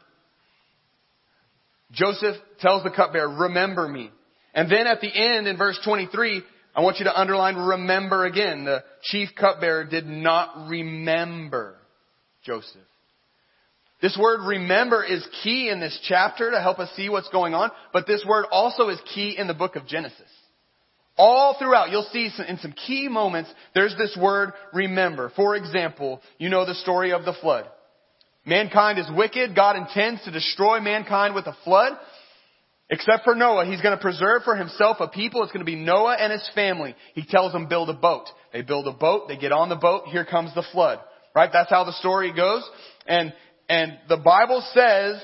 Joseph 1.92 2.36
tells 2.60 2.84
the 2.84 2.90
cupbearer, 2.90 3.28
remember 3.28 3.86
me. 3.86 4.10
And 4.54 4.70
then 4.70 4.86
at 4.86 5.00
the 5.00 5.08
end 5.14 5.46
in 5.46 5.56
verse 5.56 5.78
23, 5.84 6.42
I 6.74 6.80
want 6.80 6.98
you 6.98 7.04
to 7.04 7.18
underline 7.18 7.56
remember 7.56 8.24
again. 8.24 8.64
The 8.64 8.82
chief 9.02 9.30
cupbearer 9.38 9.84
did 9.84 10.06
not 10.06 10.68
remember 10.68 11.76
Joseph. 12.44 12.80
This 14.00 14.18
word 14.20 14.40
remember 14.44 15.04
is 15.04 15.24
key 15.44 15.68
in 15.68 15.78
this 15.78 15.98
chapter 16.08 16.50
to 16.50 16.60
help 16.60 16.80
us 16.80 16.90
see 16.96 17.08
what's 17.08 17.28
going 17.28 17.54
on, 17.54 17.70
but 17.92 18.06
this 18.06 18.24
word 18.26 18.46
also 18.50 18.88
is 18.88 18.98
key 19.14 19.36
in 19.38 19.46
the 19.46 19.54
book 19.54 19.76
of 19.76 19.86
Genesis. 19.86 20.18
All 21.16 21.56
throughout, 21.58 21.90
you'll 21.90 22.08
see 22.10 22.30
in 22.48 22.58
some 22.58 22.72
key 22.72 23.06
moments, 23.08 23.50
there's 23.74 23.94
this 23.96 24.16
word 24.20 24.54
remember. 24.72 25.30
For 25.36 25.54
example, 25.54 26.20
you 26.38 26.48
know 26.48 26.66
the 26.66 26.74
story 26.74 27.12
of 27.12 27.24
the 27.24 27.34
flood. 27.34 27.66
Mankind 28.44 28.98
is 28.98 29.06
wicked. 29.14 29.54
God 29.54 29.76
intends 29.76 30.24
to 30.24 30.32
destroy 30.32 30.80
mankind 30.80 31.34
with 31.34 31.46
a 31.46 31.56
flood. 31.62 31.92
Except 32.92 33.24
for 33.24 33.34
Noah, 33.34 33.64
he's 33.64 33.80
going 33.80 33.96
to 33.96 34.02
preserve 34.02 34.42
for 34.42 34.54
himself 34.54 34.98
a 35.00 35.08
people. 35.08 35.42
It's 35.42 35.50
going 35.50 35.64
to 35.64 35.70
be 35.70 35.76
Noah 35.76 36.14
and 36.20 36.30
his 36.30 36.46
family. 36.54 36.94
He 37.14 37.24
tells 37.24 37.54
them 37.54 37.66
build 37.66 37.88
a 37.88 37.94
boat. 37.94 38.26
They 38.52 38.60
build 38.60 38.86
a 38.86 38.92
boat. 38.92 39.28
They 39.28 39.38
get 39.38 39.50
on 39.50 39.70
the 39.70 39.76
boat. 39.76 40.08
Here 40.08 40.26
comes 40.26 40.54
the 40.54 40.62
flood. 40.72 40.98
Right? 41.34 41.48
That's 41.50 41.70
how 41.70 41.84
the 41.84 41.94
story 41.94 42.34
goes. 42.36 42.68
And, 43.06 43.32
and 43.66 43.98
the 44.10 44.18
Bible 44.18 44.62
says 44.74 45.22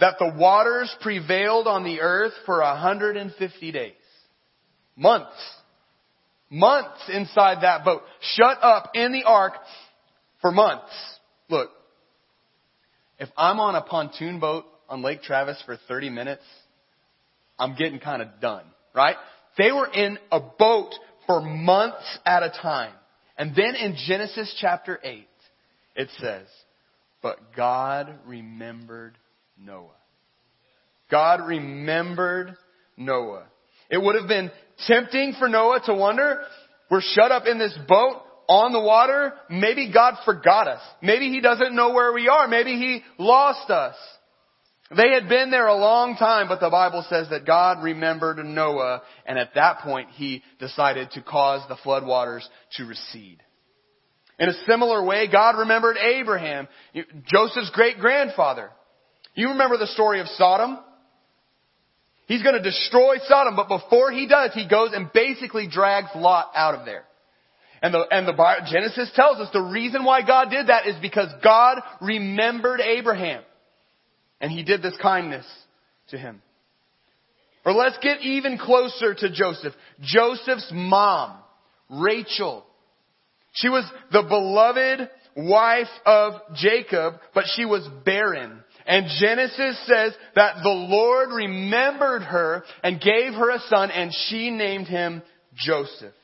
that 0.00 0.16
the 0.18 0.34
waters 0.36 0.92
prevailed 1.00 1.68
on 1.68 1.84
the 1.84 2.00
earth 2.00 2.32
for 2.44 2.58
150 2.58 3.70
days. 3.70 3.92
Months. 4.96 5.30
Months 6.50 7.08
inside 7.12 7.62
that 7.62 7.84
boat. 7.84 8.02
Shut 8.34 8.58
up 8.60 8.90
in 8.94 9.12
the 9.12 9.22
ark 9.22 9.52
for 10.40 10.50
months. 10.50 10.90
Look. 11.48 11.70
If 13.20 13.28
I'm 13.36 13.60
on 13.60 13.76
a 13.76 13.82
pontoon 13.82 14.40
boat 14.40 14.64
on 14.88 15.02
Lake 15.02 15.22
Travis 15.22 15.62
for 15.64 15.78
30 15.86 16.10
minutes, 16.10 16.42
I'm 17.58 17.74
getting 17.74 17.98
kind 17.98 18.22
of 18.22 18.40
done, 18.40 18.64
right? 18.94 19.16
They 19.58 19.72
were 19.72 19.86
in 19.86 20.18
a 20.30 20.40
boat 20.40 20.94
for 21.26 21.40
months 21.40 22.18
at 22.24 22.42
a 22.42 22.50
time. 22.50 22.92
And 23.38 23.54
then 23.54 23.74
in 23.74 23.96
Genesis 24.06 24.54
chapter 24.60 24.98
8, 25.02 25.26
it 25.96 26.08
says, 26.18 26.46
But 27.22 27.54
God 27.54 28.14
remembered 28.26 29.16
Noah. 29.58 29.90
God 31.10 31.46
remembered 31.46 32.56
Noah. 32.96 33.44
It 33.90 33.98
would 33.98 34.16
have 34.16 34.28
been 34.28 34.50
tempting 34.86 35.34
for 35.38 35.48
Noah 35.48 35.80
to 35.86 35.94
wonder, 35.94 36.42
we're 36.90 37.02
shut 37.02 37.30
up 37.30 37.46
in 37.46 37.58
this 37.58 37.76
boat 37.86 38.22
on 38.48 38.72
the 38.72 38.80
water. 38.80 39.34
Maybe 39.50 39.92
God 39.92 40.14
forgot 40.24 40.68
us. 40.68 40.80
Maybe 41.02 41.30
He 41.30 41.40
doesn't 41.40 41.74
know 41.74 41.92
where 41.92 42.12
we 42.12 42.28
are. 42.28 42.48
Maybe 42.48 42.72
He 42.72 43.02
lost 43.18 43.70
us. 43.70 43.94
They 44.94 45.12
had 45.12 45.28
been 45.28 45.50
there 45.50 45.66
a 45.66 45.74
long 45.74 46.16
time, 46.16 46.46
but 46.46 46.60
the 46.60 46.70
Bible 46.70 47.04
says 47.08 47.28
that 47.30 47.44
God 47.44 47.82
remembered 47.82 48.38
Noah, 48.38 49.02
and 49.24 49.36
at 49.38 49.54
that 49.54 49.80
point 49.80 50.10
he 50.10 50.42
decided 50.60 51.10
to 51.12 51.22
cause 51.22 51.62
the 51.68 51.74
floodwaters 51.76 52.46
to 52.76 52.84
recede. 52.84 53.42
In 54.38 54.48
a 54.48 54.64
similar 54.68 55.02
way, 55.04 55.28
God 55.30 55.58
remembered 55.58 55.96
Abraham, 55.96 56.68
Joseph's 57.26 57.70
great 57.70 57.98
grandfather. 57.98 58.70
You 59.34 59.50
remember 59.50 59.76
the 59.76 59.88
story 59.88 60.20
of 60.20 60.28
Sodom? 60.28 60.78
He's 62.26 62.42
going 62.42 62.54
to 62.54 62.62
destroy 62.62 63.16
Sodom, 63.26 63.56
but 63.56 63.68
before 63.68 64.12
he 64.12 64.28
does, 64.28 64.52
he 64.54 64.68
goes 64.68 64.90
and 64.92 65.12
basically 65.12 65.68
drags 65.68 66.08
Lot 66.14 66.50
out 66.54 66.74
of 66.74 66.84
there. 66.84 67.04
And 67.82 67.92
the, 67.92 68.04
and 68.10 68.26
the 68.26 68.34
Genesis 68.70 69.10
tells 69.14 69.38
us 69.38 69.48
the 69.52 69.60
reason 69.60 70.04
why 70.04 70.24
God 70.26 70.50
did 70.50 70.68
that 70.68 70.86
is 70.86 70.96
because 71.00 71.32
God 71.42 71.78
remembered 72.00 72.80
Abraham. 72.80 73.42
And 74.40 74.50
he 74.50 74.62
did 74.62 74.82
this 74.82 74.96
kindness 75.00 75.46
to 76.08 76.18
him. 76.18 76.42
Or 77.64 77.72
let's 77.72 77.98
get 77.98 78.20
even 78.20 78.58
closer 78.58 79.14
to 79.14 79.30
Joseph. 79.30 79.74
Joseph's 80.00 80.70
mom, 80.72 81.36
Rachel. 81.90 82.64
She 83.54 83.68
was 83.68 83.84
the 84.12 84.22
beloved 84.22 85.10
wife 85.36 85.88
of 86.04 86.34
Jacob, 86.54 87.14
but 87.34 87.44
she 87.56 87.64
was 87.64 87.88
barren. 88.04 88.62
And 88.86 89.06
Genesis 89.20 89.84
says 89.86 90.14
that 90.36 90.62
the 90.62 90.68
Lord 90.68 91.30
remembered 91.32 92.22
her 92.22 92.62
and 92.84 93.00
gave 93.00 93.34
her 93.34 93.50
a 93.50 93.60
son 93.68 93.90
and 93.90 94.12
she 94.28 94.50
named 94.50 94.86
him 94.86 95.22
Joseph. 95.56 96.14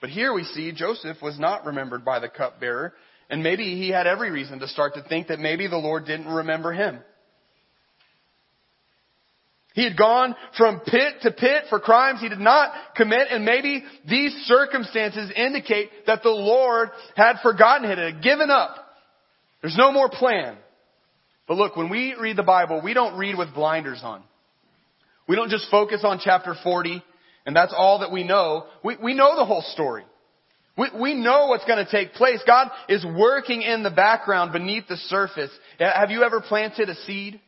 But 0.00 0.10
here 0.10 0.32
we 0.32 0.44
see 0.44 0.72
Joseph 0.72 1.16
was 1.22 1.38
not 1.38 1.66
remembered 1.66 2.04
by 2.04 2.20
the 2.20 2.28
cupbearer 2.28 2.92
And 3.30 3.42
maybe 3.42 3.64
he 3.76 3.88
had 3.88 4.06
every 4.06 4.30
reason 4.30 4.58
to 4.60 4.68
start 4.68 4.94
to 4.94 5.02
think 5.02 5.28
that 5.28 5.38
maybe 5.38 5.66
the 5.66 5.78
Lord 5.78 6.04
didn't 6.04 6.28
remember 6.28 6.72
him. 6.72 6.98
He 9.74 9.84
had 9.84 9.96
gone 9.96 10.34
from 10.58 10.80
pit 10.80 11.14
to 11.22 11.30
pit 11.30 11.64
for 11.70 11.80
crimes 11.80 12.20
he 12.20 12.28
did 12.28 12.38
not 12.38 12.72
commit, 12.94 13.28
and 13.30 13.44
maybe 13.44 13.82
these 14.06 14.32
circumstances 14.44 15.32
indicate 15.34 15.88
that 16.06 16.22
the 16.22 16.28
Lord 16.28 16.90
had 17.16 17.36
forgotten 17.42 17.90
him, 17.90 17.96
had 17.96 18.22
given 18.22 18.50
up. 18.50 18.76
There's 19.62 19.76
no 19.76 19.90
more 19.90 20.10
plan. 20.10 20.58
But 21.48 21.56
look, 21.56 21.76
when 21.76 21.88
we 21.88 22.14
read 22.20 22.36
the 22.36 22.42
Bible, 22.42 22.82
we 22.84 22.92
don't 22.92 23.16
read 23.16 23.38
with 23.38 23.54
blinders 23.54 24.00
on. 24.02 24.22
We 25.26 25.36
don't 25.36 25.50
just 25.50 25.70
focus 25.70 26.02
on 26.04 26.20
chapter 26.22 26.54
40, 26.62 27.02
and 27.46 27.56
that's 27.56 27.74
all 27.74 28.00
that 28.00 28.12
we 28.12 28.24
know. 28.24 28.66
We, 28.84 28.96
we 29.02 29.14
know 29.14 29.36
the 29.36 29.44
whole 29.44 29.62
story. 29.72 30.04
We, 30.76 30.88
we 30.98 31.14
know 31.14 31.48
what's 31.48 31.64
going 31.64 31.84
to 31.84 31.90
take 31.90 32.14
place. 32.14 32.40
God 32.46 32.70
is 32.88 33.04
working 33.04 33.62
in 33.62 33.82
the 33.82 33.90
background 33.90 34.52
beneath 34.52 34.88
the 34.88 34.96
surface. 34.96 35.50
Uh, 35.78 35.84
have 35.92 36.10
you 36.10 36.22
ever 36.24 36.40
planted 36.40 36.88
a 36.88 36.94
seed? 36.94 37.40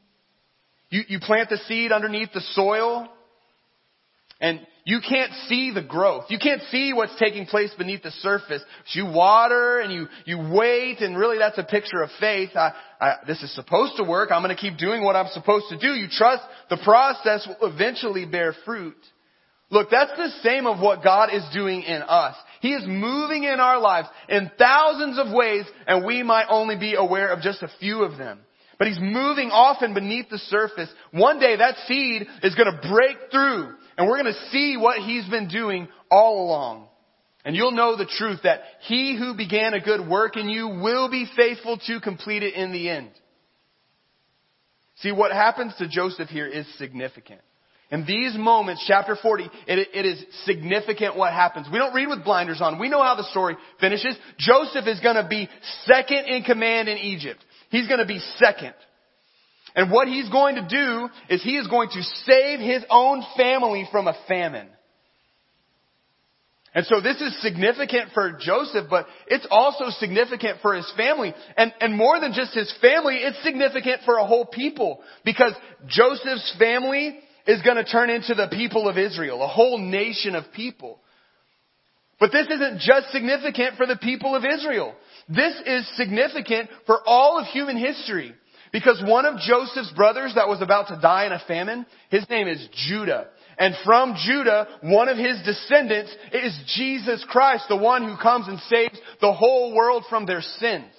You, 0.91 1.03
you 1.09 1.21
plant 1.21 1.49
the 1.49 1.57
seed 1.67 1.91
underneath 1.91 2.33
the 2.33 2.43
soil 2.53 3.09
and 4.41 4.61
you 4.85 5.01
can't 5.01 5.33
see 5.49 5.73
the 5.73 5.83
growth. 5.83 6.27
You 6.29 6.39
can't 6.39 6.61
see 6.71 6.93
what's 6.93 7.19
taking 7.19 7.47
place 7.47 7.73
beneath 7.79 8.03
the 8.03 8.11
surface. 8.11 8.63
So 8.89 9.01
you 9.01 9.07
water 9.07 9.81
and 9.81 9.91
you, 9.91 10.07
you 10.27 10.51
wait 10.53 11.01
and 11.01 11.17
really 11.17 11.39
that's 11.39 11.57
a 11.57 11.65
picture 11.65 12.03
of 12.03 12.11
faith. 12.21 12.51
I, 12.55 12.75
I, 13.01 13.15
this 13.27 13.43
is 13.43 13.55
supposed 13.55 13.97
to 13.97 14.05
work. 14.05 14.31
I'm 14.31 14.43
going 14.43 14.55
to 14.55 14.61
keep 14.61 14.77
doing 14.77 15.03
what 15.03 15.17
I'm 15.17 15.29
supposed 15.33 15.67
to 15.71 15.79
do. 15.79 15.89
You 15.89 16.09
trust 16.11 16.43
the 16.69 16.77
process 16.85 17.49
will 17.49 17.73
eventually 17.73 18.27
bear 18.27 18.55
fruit. 18.67 18.99
Look, 19.71 19.91
that's 19.91 20.13
the 20.17 20.31
same 20.43 20.67
of 20.67 20.81
what 20.81 21.03
God 21.03 21.31
is 21.33 21.43
doing 21.53 21.83
in 21.83 22.03
us. 22.03 22.37
He 22.61 22.73
is 22.73 22.85
moving 22.87 23.45
in 23.45 23.61
our 23.61 23.81
lives 23.81 24.09
in 24.29 24.51
thousands 24.59 25.19
of 25.19 25.33
ways 25.33 25.65
and 25.87 26.05
we 26.05 26.23
might 26.23 26.47
only 26.49 26.77
be 26.77 26.95
aware 26.95 27.29
of 27.29 27.41
just 27.41 27.63
a 27.63 27.71
few 27.81 28.03
of 28.03 28.17
them. 28.19 28.41
But 28.79 28.89
He's 28.89 29.01
moving 29.01 29.51
often 29.51 29.95
beneath 29.95 30.29
the 30.29 30.39
surface. 30.39 30.89
One 31.13 31.39
day 31.41 31.57
that 31.57 31.77
seed 31.87 32.27
is 32.43 32.55
going 32.55 32.73
to 32.73 32.89
break 32.89 33.17
through 33.31 33.75
and 33.97 34.09
we're 34.09 34.23
going 34.23 34.33
to 34.33 34.51
see 34.51 34.77
what 34.77 34.99
He's 34.99 35.29
been 35.29 35.49
doing 35.49 35.89
all 36.11 36.45
along. 36.45 36.89
And 37.45 37.55
you'll 37.55 37.73
know 37.73 37.97
the 37.97 38.07
truth 38.07 38.41
that 38.45 38.61
He 38.81 39.17
who 39.17 39.35
began 39.35 39.75
a 39.75 39.81
good 39.81 40.07
work 40.09 40.37
in 40.37 40.49
you 40.49 40.69
will 40.69 41.11
be 41.11 41.27
faithful 41.37 41.79
to 41.87 42.01
complete 42.01 42.43
it 42.43 42.55
in 42.55 42.73
the 42.73 42.89
end. 42.89 43.11
See, 44.97 45.13
what 45.13 45.33
happens 45.33 45.75
to 45.79 45.89
Joseph 45.89 46.29
here 46.29 46.47
is 46.47 46.67
significant. 46.79 47.41
In 47.95 48.05
these 48.05 48.37
moments, 48.37 48.83
chapter 48.89 49.15
40, 49.15 49.45
it, 49.69 49.89
it 49.95 50.05
is 50.05 50.21
significant 50.47 51.17
what 51.17 51.33
happens. 51.33 51.69
We 51.71 51.79
don't 51.79 51.95
read 51.95 52.09
with 52.09 52.25
blinders 52.25 52.61
on. 52.61 52.81
We 52.81 52.89
know 52.89 53.01
how 53.01 53.15
the 53.15 53.23
story 53.31 53.57
finishes. 53.81 54.17
Joseph 54.37 54.89
is 54.89 54.99
going 54.99 55.15
to 55.15 55.29
be 55.29 55.49
second 55.85 56.25
in 56.27 56.43
command 56.43 56.89
in 56.89 56.99
Egypt. 56.99 57.39
He's 57.71 57.87
going 57.87 58.01
to 58.01 58.07
be 58.07 58.19
second. 58.39 58.75
And 59.77 59.93
what 59.93 60.09
he's 60.09 60.29
going 60.29 60.57
to 60.57 60.67
do 60.67 61.09
is 61.29 61.45
he 61.45 61.57
is 61.57 61.69
going 61.69 61.89
to 61.91 62.03
save 62.25 62.59
his 62.59 62.85
own 62.91 63.23
family 63.37 63.89
from 63.93 64.09
a 64.09 64.17
famine. 64.27 64.67
And 66.75 66.85
so 66.87 67.01
this 67.01 67.21
is 67.21 67.41
significant 67.43 68.11
for 68.13 68.37
Joseph, 68.41 68.87
but 68.91 69.07
it's 69.29 69.47
also 69.53 69.91
significant 70.01 70.59
for 70.63 70.75
his 70.75 70.93
family. 70.97 71.33
And, 71.57 71.73
and 71.81 71.97
more 71.97 72.19
than 72.19 72.33
just 72.33 72.55
his 72.55 72.75
family, 72.81 73.19
it's 73.19 73.41
significant 73.45 74.01
for 74.05 74.17
a 74.17 74.27
whole 74.27 74.47
people. 74.47 75.01
Because 75.25 75.53
Joseph's 75.87 76.57
family 76.59 77.21
is 77.47 77.63
going 77.63 77.77
to 77.77 77.85
turn 77.85 78.11
into 78.11 78.35
the 78.35 78.49
people 78.49 78.89
of 78.89 78.99
Israel, 78.99 79.43
a 79.43 79.49
whole 79.49 79.79
nation 79.79 80.35
of 80.35 80.45
people. 80.55 81.01
But 82.21 82.33
this 82.33 82.47
isn't 82.47 82.81
just 82.81 83.11
significant 83.11 83.77
for 83.77 83.87
the 83.87 83.97
people 83.97 84.35
of 84.35 84.45
Israel. 84.45 84.95
This 85.29 85.55
is 85.67 85.97
significant 85.97 86.71
for 86.87 87.01
all 87.05 87.39
of 87.39 87.47
human 87.47 87.77
history. 87.77 88.35
Because 88.73 89.03
one 89.07 89.25
of 89.25 89.39
Joseph's 89.39 89.93
brothers 89.93 90.33
that 90.35 90.49
was 90.49 90.61
about 90.61 90.89
to 90.89 91.01
die 91.01 91.27
in 91.27 91.33
a 91.33 91.43
famine, 91.47 91.87
his 92.11 92.29
name 92.29 92.49
is 92.49 92.67
Judah. 92.89 93.29
And 93.57 93.75
from 93.85 94.17
Judah, 94.25 94.67
one 94.83 95.09
of 95.09 95.17
his 95.17 95.41
descendants 95.45 96.15
is 96.33 96.59
Jesus 96.75 97.25
Christ, 97.29 97.67
the 97.69 97.77
one 97.77 98.03
who 98.03 98.17
comes 98.17 98.49
and 98.49 98.59
saves 98.61 98.99
the 99.21 99.33
whole 99.33 99.75
world 99.77 100.05
from 100.09 100.27
their 100.27 100.41
sins. 100.41 100.91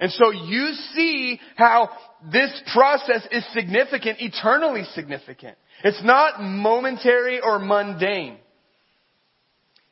And 0.00 0.10
so 0.10 0.30
you 0.30 0.72
see 0.94 1.38
how 1.56 1.90
this 2.32 2.50
process 2.72 3.26
is 3.30 3.44
significant, 3.52 4.18
eternally 4.20 4.84
significant. 4.94 5.58
It's 5.84 6.02
not 6.02 6.40
momentary 6.40 7.40
or 7.40 7.58
mundane. 7.58 8.38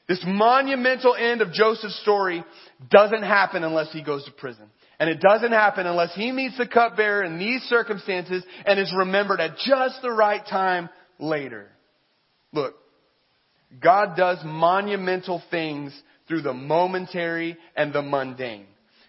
This 0.08 0.24
monumental 0.26 1.14
end 1.14 1.42
of 1.42 1.52
Joseph's 1.52 2.00
story 2.00 2.42
doesn't 2.90 3.22
happen 3.22 3.62
unless 3.62 3.92
he 3.92 4.02
goes 4.02 4.24
to 4.24 4.30
prison. 4.30 4.70
And 4.98 5.10
it 5.10 5.20
doesn't 5.20 5.52
happen 5.52 5.86
unless 5.86 6.14
he 6.14 6.32
meets 6.32 6.56
the 6.56 6.66
cupbearer 6.66 7.22
in 7.22 7.38
these 7.38 7.60
circumstances 7.62 8.42
and 8.64 8.80
is 8.80 8.92
remembered 8.96 9.40
at 9.40 9.58
just 9.58 10.00
the 10.00 10.10
right 10.10 10.42
time 10.44 10.88
later. 11.18 11.68
Look, 12.52 12.74
God 13.82 14.16
does 14.16 14.38
monumental 14.42 15.42
things 15.50 15.92
through 16.26 16.40
the 16.42 16.54
momentary 16.54 17.58
and 17.76 17.92
the 17.92 18.02
mundane. 18.02 18.66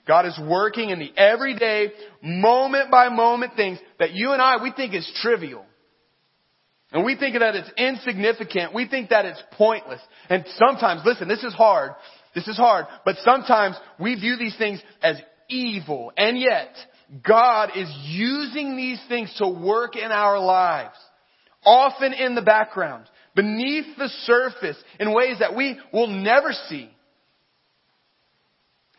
God 0.07 0.25
is 0.25 0.39
working 0.47 0.89
in 0.89 0.99
the 0.99 1.11
everyday, 1.15 1.91
moment 2.23 2.89
by 2.89 3.09
moment 3.09 3.53
things 3.55 3.79
that 3.99 4.11
you 4.13 4.31
and 4.31 4.41
I, 4.41 4.61
we 4.61 4.71
think 4.71 4.93
is 4.93 5.09
trivial. 5.21 5.65
And 6.91 7.05
we 7.05 7.15
think 7.15 7.37
that 7.37 7.55
it's 7.55 7.71
insignificant. 7.77 8.73
We 8.73 8.87
think 8.87 9.09
that 9.09 9.25
it's 9.25 9.41
pointless. 9.51 10.01
And 10.29 10.43
sometimes, 10.57 11.01
listen, 11.05 11.27
this 11.27 11.43
is 11.43 11.53
hard. 11.53 11.91
This 12.33 12.47
is 12.47 12.57
hard. 12.57 12.87
But 13.05 13.17
sometimes 13.23 13.75
we 13.99 14.15
view 14.15 14.37
these 14.37 14.57
things 14.57 14.81
as 15.01 15.17
evil. 15.49 16.11
And 16.17 16.39
yet, 16.39 16.75
God 17.23 17.71
is 17.75 17.91
using 18.05 18.75
these 18.75 19.01
things 19.07 19.33
to 19.37 19.47
work 19.47 19.95
in 19.95 20.11
our 20.11 20.39
lives. 20.39 20.95
Often 21.63 22.13
in 22.13 22.33
the 22.33 22.41
background. 22.41 23.05
Beneath 23.35 23.97
the 23.97 24.09
surface. 24.23 24.77
In 24.99 25.13
ways 25.13 25.37
that 25.39 25.55
we 25.55 25.79
will 25.93 26.07
never 26.07 26.53
see. 26.69 26.89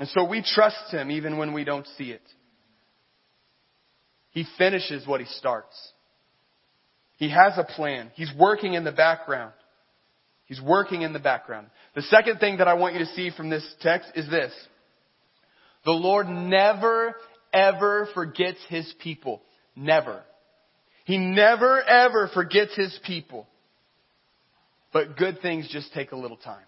And 0.01 0.09
so 0.09 0.25
we 0.25 0.43
trust 0.43 0.91
Him 0.91 1.11
even 1.11 1.37
when 1.37 1.53
we 1.53 1.63
don't 1.63 1.87
see 1.99 2.11
it. 2.11 2.23
He 4.31 4.47
finishes 4.57 5.07
what 5.07 5.21
He 5.21 5.27
starts. 5.27 5.77
He 7.19 7.29
has 7.29 7.53
a 7.59 7.65
plan. 7.65 8.11
He's 8.15 8.33
working 8.37 8.73
in 8.73 8.83
the 8.83 8.93
background. 8.93 9.53
He's 10.47 10.61
working 10.61 11.03
in 11.03 11.13
the 11.13 11.19
background. 11.19 11.67
The 11.95 12.03
second 12.03 12.39
thing 12.39 12.57
that 12.57 12.67
I 12.67 12.75
want 12.75 12.95
you 12.95 13.01
to 13.01 13.13
see 13.15 13.31
from 13.37 13.51
this 13.51 13.63
text 13.83 14.09
is 14.17 14.29
this. 14.31 14.53
The 15.85 15.93
Lord 15.93 16.29
never, 16.29 17.15
ever 17.53 18.09
forgets 18.15 18.59
His 18.71 18.93
people. 19.03 19.43
Never. 19.77 20.23
He 21.05 21.19
never, 21.19 21.83
ever 21.83 22.31
forgets 22.33 22.75
His 22.75 22.99
people. 23.07 23.47
But 24.95 25.19
good 25.19 25.41
things 25.43 25.69
just 25.71 25.93
take 25.93 26.13
a 26.13 26.17
little 26.17 26.39
time. 26.39 26.65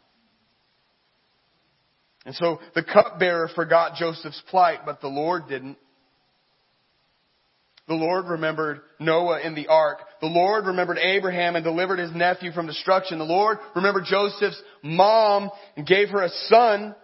And 2.25 2.35
so 2.35 2.61
the 2.75 2.85
cupbearer 2.85 3.49
forgot 3.55 3.97
Joseph's 3.97 4.43
plight, 4.49 4.81
but 4.85 5.01
the 5.01 5.09
Lord 5.09 5.49
didn't. 5.49 5.77
The 7.89 7.95
Lord 7.95 8.27
remembered 8.27 8.81
Noah 9.01 9.41
in 9.41 9.55
the 9.55 9.67
ark. 9.67 9.99
The 10.21 10.29
Lord 10.29 10.67
remembered 10.67 10.99
Abraham 10.99 11.57
and 11.57 11.65
delivered 11.65 11.99
his 11.99 12.15
nephew 12.15 12.53
from 12.53 12.67
destruction. 12.67 13.19
The 13.19 13.25
Lord 13.25 13.59
remembered 13.75 14.05
Joseph's 14.05 14.63
mom 14.83 15.51
and 15.77 15.87
gave 15.87 16.11
her 16.11 16.23
a 16.23 16.29
son. 16.47 16.95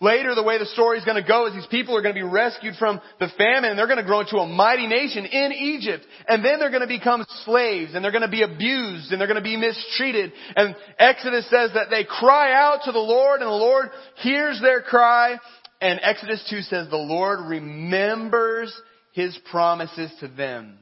Later, 0.00 0.36
the 0.36 0.44
way 0.44 0.58
the 0.58 0.66
story 0.66 0.98
is 0.98 1.04
going 1.04 1.20
to 1.20 1.26
go 1.26 1.46
is 1.46 1.54
these 1.54 1.66
people 1.66 1.96
are 1.96 2.02
going 2.02 2.14
to 2.14 2.20
be 2.20 2.26
rescued 2.26 2.76
from 2.76 3.00
the 3.18 3.26
famine 3.36 3.70
and 3.70 3.78
they're 3.78 3.88
going 3.88 3.98
to 3.98 4.04
grow 4.04 4.20
into 4.20 4.36
a 4.36 4.46
mighty 4.46 4.86
nation 4.86 5.24
in 5.24 5.52
Egypt. 5.52 6.06
And 6.28 6.44
then 6.44 6.60
they're 6.60 6.70
going 6.70 6.82
to 6.82 6.86
become 6.86 7.26
slaves 7.44 7.94
and 7.94 8.04
they're 8.04 8.12
going 8.12 8.22
to 8.22 8.28
be 8.28 8.42
abused 8.42 9.10
and 9.10 9.20
they're 9.20 9.26
going 9.26 9.42
to 9.42 9.42
be 9.42 9.56
mistreated. 9.56 10.32
And 10.54 10.76
Exodus 11.00 11.50
says 11.50 11.72
that 11.74 11.90
they 11.90 12.04
cry 12.04 12.52
out 12.52 12.82
to 12.84 12.92
the 12.92 12.98
Lord 12.98 13.40
and 13.40 13.48
the 13.48 13.52
Lord 13.52 13.88
hears 14.18 14.60
their 14.60 14.82
cry. 14.82 15.36
And 15.80 15.98
Exodus 16.00 16.46
2 16.48 16.62
says 16.62 16.88
the 16.88 16.96
Lord 16.96 17.40
remembers 17.48 18.72
his 19.12 19.36
promises 19.50 20.12
to 20.20 20.28
them 20.28 20.78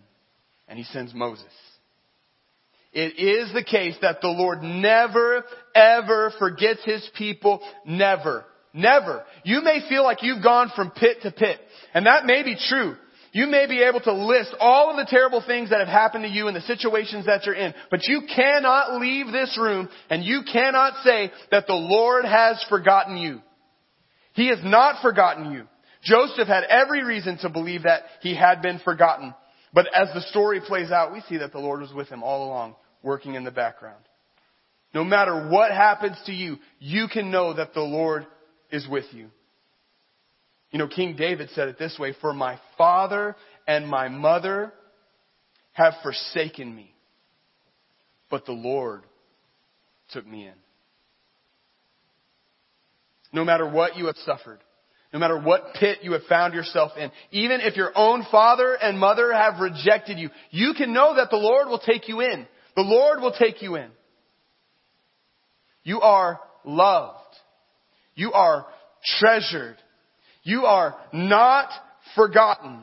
and 0.68 0.78
he 0.78 0.84
sends 0.84 1.14
Moses. 1.14 1.44
It 2.92 3.18
is 3.18 3.52
the 3.54 3.64
case 3.64 3.94
that 4.02 4.20
the 4.20 4.28
Lord 4.28 4.62
never, 4.62 5.44
ever 5.74 6.32
forgets 6.38 6.84
his 6.84 7.08
people. 7.16 7.60
Never. 7.86 8.44
Never. 8.76 9.24
You 9.42 9.62
may 9.62 9.80
feel 9.88 10.04
like 10.04 10.22
you've 10.22 10.42
gone 10.42 10.70
from 10.76 10.90
pit 10.90 11.18
to 11.22 11.32
pit. 11.32 11.58
And 11.94 12.04
that 12.06 12.26
may 12.26 12.42
be 12.42 12.56
true. 12.68 12.94
You 13.32 13.46
may 13.46 13.66
be 13.66 13.82
able 13.82 14.00
to 14.00 14.12
list 14.12 14.54
all 14.60 14.90
of 14.90 14.96
the 14.96 15.10
terrible 15.10 15.42
things 15.44 15.70
that 15.70 15.80
have 15.80 15.88
happened 15.88 16.24
to 16.24 16.30
you 16.30 16.46
and 16.46 16.56
the 16.56 16.60
situations 16.60 17.24
that 17.24 17.46
you're 17.46 17.54
in. 17.54 17.74
But 17.90 18.06
you 18.06 18.22
cannot 18.34 19.00
leave 19.00 19.32
this 19.32 19.58
room 19.60 19.88
and 20.10 20.22
you 20.22 20.42
cannot 20.50 21.02
say 21.04 21.32
that 21.50 21.66
the 21.66 21.74
Lord 21.74 22.26
has 22.26 22.64
forgotten 22.68 23.16
you. 23.16 23.40
He 24.34 24.48
has 24.48 24.60
not 24.62 25.02
forgotten 25.02 25.52
you. 25.52 25.66
Joseph 26.02 26.46
had 26.46 26.64
every 26.64 27.02
reason 27.02 27.38
to 27.38 27.48
believe 27.48 27.84
that 27.84 28.02
he 28.20 28.36
had 28.36 28.60
been 28.60 28.78
forgotten. 28.84 29.34
But 29.72 29.86
as 29.94 30.08
the 30.14 30.20
story 30.20 30.60
plays 30.60 30.90
out, 30.90 31.12
we 31.12 31.22
see 31.22 31.38
that 31.38 31.52
the 31.52 31.58
Lord 31.58 31.80
was 31.80 31.92
with 31.94 32.08
him 32.08 32.22
all 32.22 32.46
along, 32.46 32.76
working 33.02 33.34
in 33.34 33.44
the 33.44 33.50
background. 33.50 34.04
No 34.94 35.02
matter 35.02 35.48
what 35.48 35.72
happens 35.72 36.16
to 36.26 36.32
you, 36.32 36.56
you 36.78 37.08
can 37.12 37.30
know 37.30 37.54
that 37.54 37.74
the 37.74 37.80
Lord 37.80 38.26
is 38.70 38.86
with 38.88 39.06
you. 39.12 39.28
You 40.70 40.78
know, 40.78 40.88
King 40.88 41.16
David 41.16 41.50
said 41.54 41.68
it 41.68 41.78
this 41.78 41.96
way, 41.98 42.14
for 42.20 42.32
my 42.32 42.58
father 42.76 43.36
and 43.66 43.86
my 43.86 44.08
mother 44.08 44.72
have 45.72 45.94
forsaken 46.02 46.74
me, 46.74 46.94
but 48.30 48.46
the 48.46 48.52
Lord 48.52 49.02
took 50.10 50.26
me 50.26 50.46
in. 50.46 50.54
No 53.32 53.44
matter 53.44 53.68
what 53.68 53.96
you 53.96 54.06
have 54.06 54.16
suffered, 54.18 54.58
no 55.12 55.18
matter 55.18 55.38
what 55.38 55.74
pit 55.78 55.98
you 56.02 56.12
have 56.12 56.24
found 56.24 56.54
yourself 56.54 56.92
in, 56.98 57.10
even 57.30 57.60
if 57.60 57.76
your 57.76 57.92
own 57.94 58.26
father 58.30 58.74
and 58.74 58.98
mother 58.98 59.32
have 59.32 59.60
rejected 59.60 60.18
you, 60.18 60.30
you 60.50 60.74
can 60.74 60.92
know 60.92 61.16
that 61.16 61.30
the 61.30 61.36
Lord 61.36 61.68
will 61.68 61.78
take 61.78 62.08
you 62.08 62.20
in. 62.20 62.46
The 62.74 62.82
Lord 62.82 63.20
will 63.20 63.32
take 63.32 63.62
you 63.62 63.76
in. 63.76 63.90
You 65.84 66.00
are 66.00 66.40
loved. 66.64 67.25
You 68.16 68.32
are 68.32 68.66
treasured. 69.20 69.76
You 70.42 70.64
are 70.64 70.96
not 71.12 71.70
forgotten. 72.16 72.80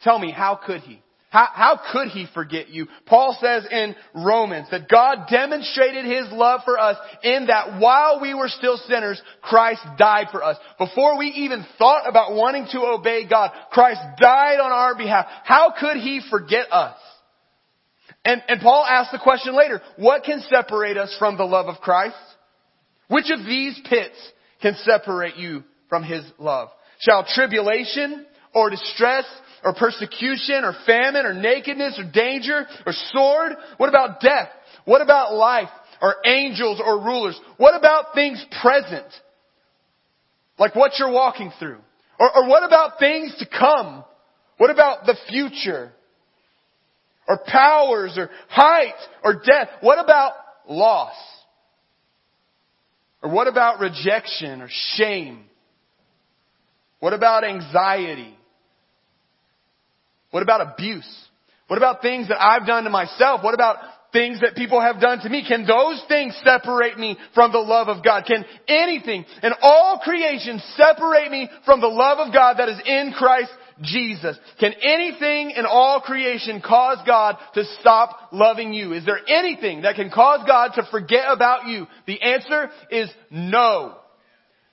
Tell 0.00 0.18
me, 0.18 0.32
how 0.32 0.58
could 0.66 0.80
he? 0.80 1.00
How, 1.28 1.48
how 1.52 1.80
could 1.92 2.08
he 2.08 2.26
forget 2.32 2.70
you? 2.70 2.86
Paul 3.04 3.36
says 3.40 3.66
in 3.70 3.94
Romans 4.14 4.68
that 4.70 4.88
God 4.88 5.26
demonstrated 5.28 6.04
his 6.04 6.32
love 6.32 6.60
for 6.64 6.78
us 6.78 6.96
in 7.22 7.48
that 7.48 7.80
while 7.80 8.20
we 8.22 8.32
were 8.32 8.48
still 8.48 8.78
sinners, 8.88 9.20
Christ 9.42 9.82
died 9.98 10.28
for 10.30 10.42
us. 10.42 10.56
Before 10.78 11.18
we 11.18 11.26
even 11.26 11.66
thought 11.78 12.08
about 12.08 12.34
wanting 12.34 12.68
to 12.72 12.80
obey 12.80 13.28
God, 13.28 13.50
Christ 13.70 14.00
died 14.18 14.60
on 14.60 14.72
our 14.72 14.96
behalf. 14.96 15.26
How 15.44 15.74
could 15.78 15.96
he 15.96 16.22
forget 16.30 16.72
us? 16.72 16.96
And, 18.24 18.40
and 18.48 18.60
Paul 18.60 18.86
asks 18.88 19.12
the 19.12 19.18
question 19.18 19.54
later, 19.56 19.82
what 19.96 20.22
can 20.24 20.40
separate 20.48 20.96
us 20.96 21.14
from 21.18 21.36
the 21.36 21.44
love 21.44 21.66
of 21.66 21.80
Christ? 21.80 22.16
Which 23.08 23.30
of 23.30 23.44
these 23.44 23.80
pits 23.88 24.16
can 24.62 24.74
separate 24.84 25.36
you 25.36 25.64
from 25.88 26.02
his 26.02 26.24
love? 26.38 26.68
Shall 27.00 27.24
tribulation 27.24 28.26
or 28.54 28.70
distress 28.70 29.24
or 29.64 29.74
persecution 29.74 30.64
or 30.64 30.74
famine 30.86 31.26
or 31.26 31.34
nakedness 31.34 31.98
or 31.98 32.10
danger 32.10 32.66
or 32.84 32.92
sword? 33.12 33.52
What 33.76 33.88
about 33.88 34.20
death? 34.20 34.48
What 34.84 35.02
about 35.02 35.34
life 35.34 35.68
or 36.00 36.16
angels 36.24 36.80
or 36.84 37.04
rulers? 37.04 37.38
What 37.58 37.76
about 37.76 38.14
things 38.14 38.44
present? 38.62 39.06
Like 40.58 40.74
what 40.74 40.92
you're 40.98 41.12
walking 41.12 41.52
through? 41.58 41.78
Or, 42.18 42.34
or 42.34 42.48
what 42.48 42.64
about 42.64 42.98
things 42.98 43.34
to 43.38 43.46
come? 43.46 44.04
What 44.56 44.70
about 44.70 45.04
the 45.04 45.16
future? 45.28 45.92
or 47.28 47.38
powers 47.46 48.14
or 48.16 48.30
height 48.48 48.94
or 49.24 49.34
death? 49.34 49.68
What 49.80 49.98
about 50.02 50.32
loss? 50.68 51.14
Or 53.26 53.28
what 53.28 53.48
about 53.48 53.80
rejection 53.80 54.62
or 54.62 54.68
shame? 54.70 55.46
What 57.00 57.12
about 57.12 57.42
anxiety? 57.42 58.32
What 60.30 60.44
about 60.44 60.60
abuse? 60.60 61.26
What 61.66 61.76
about 61.76 62.02
things 62.02 62.28
that 62.28 62.40
I've 62.40 62.68
done 62.68 62.84
to 62.84 62.90
myself? 62.90 63.42
What 63.42 63.54
about 63.54 63.78
things 64.12 64.42
that 64.42 64.54
people 64.54 64.80
have 64.80 65.00
done 65.00 65.18
to 65.22 65.28
me? 65.28 65.44
Can 65.44 65.66
those 65.66 66.00
things 66.06 66.40
separate 66.44 67.00
me 67.00 67.18
from 67.34 67.50
the 67.50 67.58
love 67.58 67.88
of 67.88 68.04
God? 68.04 68.26
Can 68.26 68.44
anything 68.68 69.24
in 69.42 69.52
all 69.60 69.98
creation 70.04 70.62
separate 70.76 71.28
me 71.28 71.50
from 71.64 71.80
the 71.80 71.88
love 71.88 72.18
of 72.18 72.32
God 72.32 72.58
that 72.58 72.68
is 72.68 72.80
in 72.86 73.12
Christ 73.12 73.50
Jesus. 73.82 74.38
Can 74.58 74.72
anything 74.82 75.50
in 75.50 75.66
all 75.66 76.00
creation 76.00 76.62
cause 76.64 76.98
God 77.06 77.36
to 77.54 77.64
stop 77.80 78.32
loving 78.32 78.72
you? 78.72 78.92
Is 78.92 79.04
there 79.04 79.20
anything 79.28 79.82
that 79.82 79.96
can 79.96 80.10
cause 80.10 80.40
God 80.46 80.72
to 80.76 80.86
forget 80.90 81.24
about 81.28 81.66
you? 81.66 81.86
The 82.06 82.20
answer 82.20 82.70
is 82.90 83.10
no. 83.30 83.96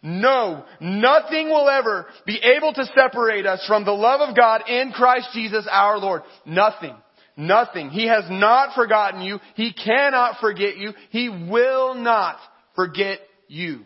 No, 0.05 0.65
nothing 0.81 1.47
will 1.47 1.69
ever 1.69 2.07
be 2.25 2.37
able 2.37 2.73
to 2.73 2.85
separate 2.93 3.45
us 3.45 3.63
from 3.65 3.85
the 3.85 3.93
love 3.93 4.19
of 4.19 4.35
God 4.35 4.67
in 4.67 4.91
Christ 4.91 5.29
Jesus 5.33 5.65
our 5.71 5.97
Lord. 5.97 6.23
Nothing. 6.45 6.95
Nothing. 7.37 7.89
He 7.89 8.07
has 8.07 8.25
not 8.29 8.75
forgotten 8.75 9.21
you. 9.21 9.39
He 9.55 9.73
cannot 9.73 10.41
forget 10.41 10.77
you. 10.77 10.91
He 11.09 11.29
will 11.29 11.95
not 11.95 12.37
forget 12.75 13.19
you. 13.47 13.85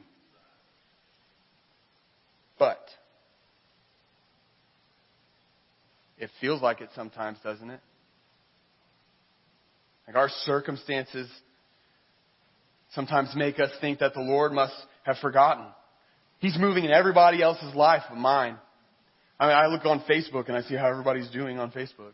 But 2.58 2.80
It 6.18 6.30
feels 6.42 6.62
like 6.62 6.82
it 6.82 6.90
sometimes, 6.96 7.38
doesn't 7.44 7.70
it? 7.70 7.80
Like 10.08 10.16
our 10.16 10.30
circumstances 10.30 11.30
sometimes 12.94 13.34
make 13.36 13.60
us 13.60 13.70
think 13.82 14.00
that 14.00 14.14
the 14.14 14.22
Lord 14.22 14.54
must 14.54 14.74
have 15.04 15.18
forgotten. 15.18 15.66
He's 16.40 16.58
moving 16.58 16.86
in 16.86 16.92
everybody 16.92 17.42
else's 17.42 17.76
life 17.76 18.04
but 18.10 18.18
mine. 18.18 18.58
I 19.40 19.48
mean, 19.48 19.56
I 19.56 19.68
look 19.68 19.86
on 19.86 20.04
Facebook 20.10 20.48
and 20.48 20.58
I 20.58 20.62
see 20.62 20.76
how 20.76 20.88
everybody's 20.88 21.30
doing 21.30 21.60
on 21.60 21.72
Facebook. 21.72 22.14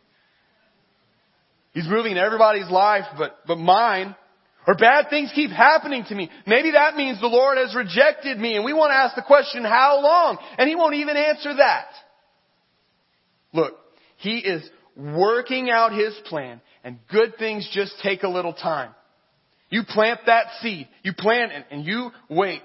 He's 1.71 1.87
moving 1.87 2.13
in 2.13 2.17
everybody's 2.17 2.69
life 2.69 3.05
but, 3.17 3.37
but 3.47 3.57
mine. 3.57 4.15
Or 4.65 4.75
bad 4.75 5.09
things 5.09 5.31
keep 5.35 5.51
happening 5.51 6.05
to 6.07 6.15
me. 6.15 6.29
Maybe 6.47 6.71
that 6.71 6.95
means 6.95 7.19
the 7.19 7.27
Lord 7.27 7.57
has 7.57 7.75
rejected 7.75 8.39
me 8.39 8.55
and 8.55 8.63
we 8.63 8.73
want 8.73 8.91
to 8.91 8.95
ask 8.95 9.15
the 9.15 9.21
question, 9.21 9.63
how 9.63 10.01
long? 10.01 10.37
And 10.57 10.67
He 10.67 10.75
won't 10.75 10.95
even 10.95 11.17
answer 11.17 11.55
that. 11.57 11.87
Look, 13.51 13.73
he 14.23 14.37
is 14.37 14.67
working 14.95 15.69
out 15.69 15.91
His 15.91 16.13
plan 16.25 16.61
and 16.83 16.97
good 17.11 17.35
things 17.37 17.69
just 17.73 17.93
take 18.01 18.23
a 18.23 18.29
little 18.29 18.53
time. 18.53 18.95
You 19.69 19.83
plant 19.87 20.21
that 20.27 20.45
seed. 20.61 20.87
You 21.03 21.13
plant 21.13 21.51
it 21.51 21.65
and 21.71 21.85
you 21.85 22.11
wait. 22.29 22.63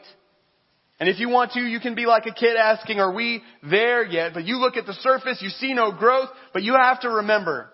And 1.01 1.09
if 1.09 1.19
you 1.19 1.29
want 1.29 1.53
to, 1.53 1.61
you 1.61 1.81
can 1.81 1.95
be 1.95 2.07
like 2.07 2.27
a 2.27 2.33
kid 2.33 2.57
asking, 2.57 3.01
are 3.01 3.13
we 3.13 3.43
there 3.69 4.05
yet? 4.05 4.35
But 4.35 4.45
you 4.45 4.57
look 4.57 4.77
at 4.77 4.87
the 4.87 4.95
surface, 4.95 5.39
you 5.41 5.49
see 5.49 5.75
no 5.75 5.93
growth, 5.93 6.29
but 6.53 6.63
you 6.63 6.75
have 6.75 7.01
to 7.01 7.09
remember, 7.09 7.71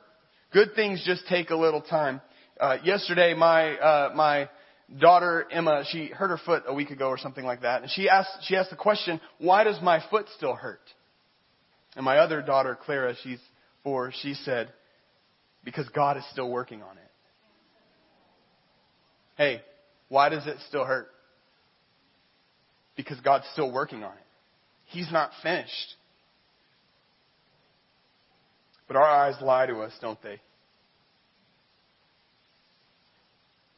good 0.53 0.75
things 0.75 1.03
just 1.05 1.27
take 1.29 1.51
a 1.51 1.57
little 1.57 1.81
time. 1.81 2.20
Uh, 2.61 2.77
yesterday, 2.85 3.35
my, 3.35 3.77
uh, 3.77 4.12
my 4.14 4.49
daughter 4.99 5.47
Emma, 5.51 5.85
she 5.90 6.07
hurt 6.07 6.29
her 6.29 6.40
foot 6.44 6.64
a 6.66 6.75
week 6.75 6.90
ago 6.90 7.09
or 7.09 7.18
something 7.18 7.44
like 7.44 7.62
that, 7.62 7.83
and 7.83 7.90
she 7.90 8.09
asked, 8.09 8.31
she 8.42 8.57
asked 8.57 8.70
the 8.70 8.77
question, 8.77 9.20
why 9.38 9.64
does 9.64 9.81
my 9.83 10.03
foot 10.11 10.27
still 10.37 10.55
hurt? 10.55 10.83
And 11.97 12.05
my 12.05 12.18
other 12.18 12.42
daughter, 12.42 12.79
Clara, 12.85 13.14
she's 13.23 13.40
or 13.85 14.12
she 14.23 14.35
said, 14.35 14.73
because 15.64 15.88
God 15.90 16.16
is 16.16 16.25
still 16.33 16.51
working 16.51 16.83
on 16.83 16.97
it. 16.97 17.11
Hey, 19.37 19.62
why 20.09 20.29
does 20.29 20.47
it 20.47 20.57
still 20.68 20.85
hurt? 20.85 21.09
Because 22.97 23.18
God's 23.20 23.44
still 23.53 23.73
working 23.73 24.03
on 24.05 24.12
it. 24.12 24.27
He's 24.87 25.11
not 25.11 25.31
finished. 25.42 25.94
But 28.87 28.97
our 28.97 29.07
eyes 29.07 29.35
lie 29.40 29.66
to 29.66 29.81
us, 29.81 29.92
don't 30.01 30.23
they? 30.23 30.40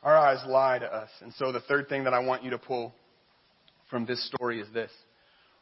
Our 0.03 0.17
eyes 0.17 0.43
lie 0.47 0.79
to 0.79 0.87
us. 0.87 1.11
And 1.21 1.33
so 1.35 1.53
the 1.53 1.61
third 1.61 1.89
thing 1.89 2.05
that 2.05 2.15
I 2.15 2.21
want 2.21 2.45
you 2.45 2.51
to 2.51 2.59
pull 2.59 2.95
from 3.91 4.05
this 4.05 4.25
story 4.27 4.61
is 4.61 4.69
this. 4.73 4.91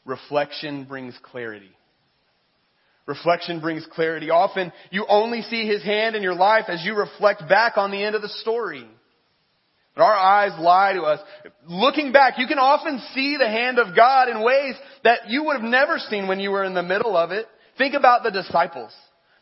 Reflection 0.04 0.84
brings 0.84 1.14
clarity. 1.22 1.70
Reflection 3.06 3.60
brings 3.60 3.86
clarity. 3.92 4.30
Often 4.30 4.72
you 4.90 5.04
only 5.08 5.42
see 5.42 5.66
His 5.66 5.82
hand 5.82 6.16
in 6.16 6.22
your 6.22 6.34
life 6.34 6.64
as 6.68 6.84
you 6.84 6.94
reflect 6.94 7.48
back 7.48 7.76
on 7.76 7.90
the 7.90 8.02
end 8.02 8.14
of 8.14 8.22
the 8.22 8.28
story. 8.28 8.86
But 9.94 10.02
our 10.04 10.16
eyes 10.16 10.58
lie 10.58 10.94
to 10.94 11.02
us. 11.02 11.20
Looking 11.68 12.12
back, 12.12 12.34
you 12.38 12.46
can 12.46 12.58
often 12.58 13.00
see 13.14 13.36
the 13.38 13.48
hand 13.48 13.78
of 13.78 13.94
God 13.94 14.28
in 14.28 14.42
ways 14.42 14.74
that 15.04 15.28
you 15.28 15.44
would 15.44 15.54
have 15.54 15.70
never 15.70 15.98
seen 15.98 16.26
when 16.26 16.40
you 16.40 16.50
were 16.50 16.64
in 16.64 16.74
the 16.74 16.82
middle 16.82 17.16
of 17.16 17.30
it. 17.30 17.46
Think 17.78 17.94
about 17.94 18.22
the 18.22 18.30
disciples. 18.30 18.92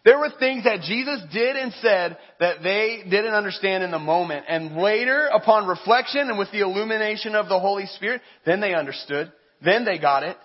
There 0.05 0.19
were 0.19 0.31
things 0.39 0.65
that 0.65 0.81
Jesus 0.81 1.21
did 1.33 1.55
and 1.55 1.73
said 1.75 2.19
that 2.41 2.63
they 2.63 3.05
didn't 3.09 3.35
understand 3.35 3.85
in 3.85 3.93
the 3.93 4.01
moment. 4.01 4.47
And 4.49 4.77
later, 4.77 5.29
upon 5.33 5.69
reflection 5.69 6.29
and 6.29 6.39
with 6.39 6.51
the 6.51 6.61
illumination 6.61 7.37
of 7.37 7.49
the 7.49 7.61
Holy 7.61 7.87
Spirit, 7.87 8.21
then 8.45 8.61
they 8.61 8.75
understood. 8.75 9.33
Then 9.65 9.85
they 9.85 9.99
got 9.99 10.25
it. 10.25 10.37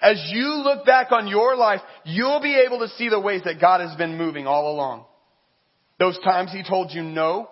As 0.00 0.30
you 0.32 0.62
look 0.62 0.86
back 0.86 1.12
on 1.12 1.28
your 1.28 1.56
life, 1.56 1.80
you'll 2.04 2.40
be 2.40 2.62
able 2.66 2.80
to 2.80 2.88
see 2.88 3.08
the 3.08 3.20
ways 3.20 3.42
that 3.44 3.60
God 3.60 3.80
has 3.80 3.94
been 3.96 4.16
moving 4.16 4.46
all 4.46 4.72
along. 4.72 5.04
Those 5.98 6.18
times 6.24 6.50
He 6.52 6.62
told 6.66 6.92
you 6.92 7.02
no, 7.02 7.50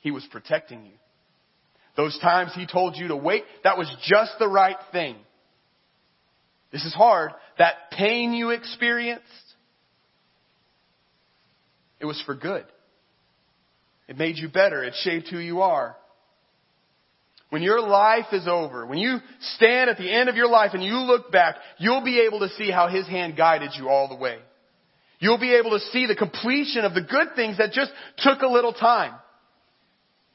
He 0.00 0.10
was 0.10 0.26
protecting 0.30 0.84
you. 0.84 0.92
Those 1.96 2.18
times 2.20 2.52
He 2.54 2.66
told 2.66 2.96
you 2.96 3.08
to 3.08 3.16
wait, 3.16 3.44
that 3.64 3.76
was 3.76 3.92
just 4.06 4.32
the 4.38 4.48
right 4.48 4.76
thing. 4.92 5.16
This 6.70 6.84
is 6.84 6.94
hard. 6.94 7.32
That 7.58 7.74
pain 7.92 8.32
you 8.32 8.50
experienced, 8.50 9.24
it 12.00 12.04
was 12.04 12.22
for 12.26 12.34
good. 12.34 12.64
It 14.08 14.18
made 14.18 14.36
you 14.36 14.48
better. 14.48 14.84
It 14.84 14.94
shaped 15.02 15.28
who 15.28 15.38
you 15.38 15.62
are. 15.62 15.96
When 17.54 17.62
your 17.62 17.80
life 17.80 18.32
is 18.32 18.48
over, 18.48 18.84
when 18.84 18.98
you 18.98 19.18
stand 19.54 19.88
at 19.88 19.96
the 19.96 20.10
end 20.10 20.28
of 20.28 20.34
your 20.34 20.48
life 20.48 20.70
and 20.74 20.82
you 20.82 20.96
look 20.96 21.30
back, 21.30 21.54
you'll 21.78 22.02
be 22.02 22.22
able 22.22 22.40
to 22.40 22.48
see 22.56 22.68
how 22.68 22.88
His 22.88 23.06
hand 23.06 23.36
guided 23.36 23.70
you 23.78 23.88
all 23.88 24.08
the 24.08 24.16
way. 24.16 24.38
You'll 25.20 25.38
be 25.38 25.54
able 25.54 25.70
to 25.70 25.78
see 25.92 26.06
the 26.06 26.16
completion 26.16 26.84
of 26.84 26.94
the 26.94 27.02
good 27.02 27.28
things 27.36 27.58
that 27.58 27.70
just 27.70 27.92
took 28.18 28.42
a 28.42 28.48
little 28.48 28.72
time. 28.72 29.14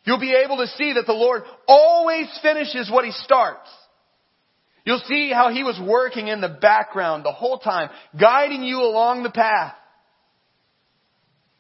You'll 0.06 0.22
be 0.22 0.34
able 0.34 0.60
to 0.60 0.68
see 0.78 0.94
that 0.94 1.08
the 1.08 1.12
Lord 1.12 1.42
always 1.68 2.28
finishes 2.42 2.90
what 2.90 3.04
He 3.04 3.12
starts. 3.12 3.70
You'll 4.86 5.04
see 5.06 5.30
how 5.34 5.50
He 5.52 5.66
was 5.66 5.78
working 5.86 6.30
in 6.30 6.40
the 6.40 6.58
background 6.62 7.26
the 7.26 7.34
whole 7.34 7.60
time, 7.60 7.90
guiding 8.18 8.64
you 8.64 8.78
along 8.78 9.24
the 9.24 9.30
path. 9.30 9.76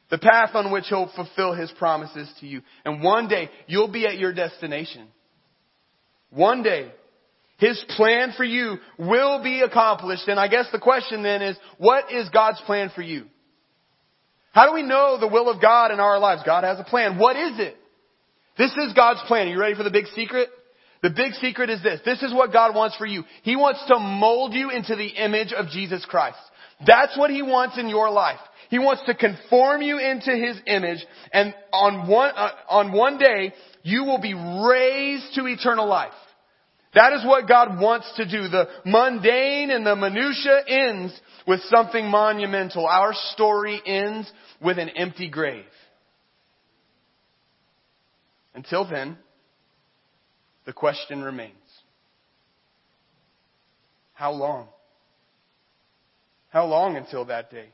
The 0.10 0.20
path 0.20 0.51
on 0.53 0.72
which 0.72 0.86
He'll 0.88 1.12
fulfill 1.14 1.53
His 1.53 1.70
promises 1.72 2.32
to 2.39 2.47
you. 2.47 2.62
And 2.86 3.03
one 3.03 3.28
day, 3.28 3.49
you'll 3.68 3.91
be 3.91 4.05
at 4.05 4.18
your 4.18 4.32
destination. 4.32 5.10
One 6.30 6.64
day, 6.64 6.92
His 7.58 7.84
plan 7.96 8.34
for 8.36 8.44
you 8.44 8.78
will 8.98 9.44
be 9.44 9.62
accomplished. 9.62 10.28
And 10.28 10.40
I 10.40 10.48
guess 10.48 10.66
the 10.72 10.80
question 10.80 11.24
then 11.24 11.42
is, 11.42 11.58
what 11.78 12.12
is 12.12 12.30
God's 12.30 12.62
plan 12.62 12.92
for 12.94 13.02
you? 13.02 13.26
How 14.52 14.68
do 14.68 14.74
we 14.74 14.84
know 14.84 15.18
the 15.20 15.28
will 15.28 15.50
of 15.50 15.62
God 15.62 15.92
in 15.92 16.00
our 16.00 16.20
lives? 16.20 16.42
God 16.46 16.64
has 16.64 16.80
a 16.80 16.84
plan. 16.84 17.18
What 17.18 17.36
is 17.36 17.60
it? 17.60 17.78
This 18.58 18.72
is 18.72 18.94
God's 18.94 19.22
plan. 19.28 19.48
Are 19.48 19.52
you 19.52 19.60
ready 19.60 19.76
for 19.76 19.84
the 19.84 19.92
big 19.92 20.08
secret? 20.16 20.50
The 21.02 21.12
big 21.12 21.34
secret 21.36 21.70
is 21.70 21.82
this. 21.82 22.02
This 22.04 22.22
is 22.22 22.34
what 22.34 22.52
God 22.52 22.76
wants 22.76 22.98
for 22.98 23.06
you. 23.06 23.24
He 23.44 23.56
wants 23.56 23.84
to 23.88 24.00
mold 24.00 24.54
you 24.54 24.70
into 24.70 24.96
the 24.96 25.08
image 25.08 25.54
of 25.54 25.68
Jesus 25.68 26.06
Christ. 26.06 26.40
That's 26.86 27.18
what 27.18 27.30
He 27.32 27.42
wants 27.42 27.78
in 27.78 27.90
your 27.90 28.10
life. 28.10 28.40
He 28.70 28.80
wants 28.80 29.04
to 29.08 29.16
conform 29.16 29.82
you 29.82 29.98
into 29.98 30.32
His 30.32 30.60
image 30.66 31.06
and 31.34 31.54
on 31.74 32.08
one, 32.08 32.32
uh, 32.36 32.52
on 32.70 32.92
one 32.92 33.18
day, 33.18 33.54
you 33.84 34.04
will 34.04 34.22
be 34.22 34.34
raised 34.34 35.36
to 35.36 35.48
eternal 35.48 35.88
life. 35.88 36.14
That 36.96 37.14
is 37.14 37.26
what 37.26 37.48
God 37.48 37.80
wants 37.80 38.12
to 38.16 38.26
do. 38.26 38.48
The 38.48 38.68
mundane 38.86 39.70
and 39.70 39.86
the 39.86 39.96
minutia 39.96 40.62
ends 40.68 41.20
with 41.48 41.62
something 41.70 42.06
monumental. 42.06 42.88
Our 42.88 43.14
story 43.34 43.80
ends 43.86 44.32
with 44.62 44.80
an 44.80 44.90
empty 44.90 45.30
grave. 45.30 45.66
Until 48.56 48.90
then, 48.90 49.18
the 50.66 50.74
question 50.74 51.24
remains. 51.24 51.54
How 54.14 54.32
long? 54.32 54.68
How 56.50 56.66
long 56.66 56.97
until 56.97 57.26
that 57.26 57.52
day? 57.52 57.70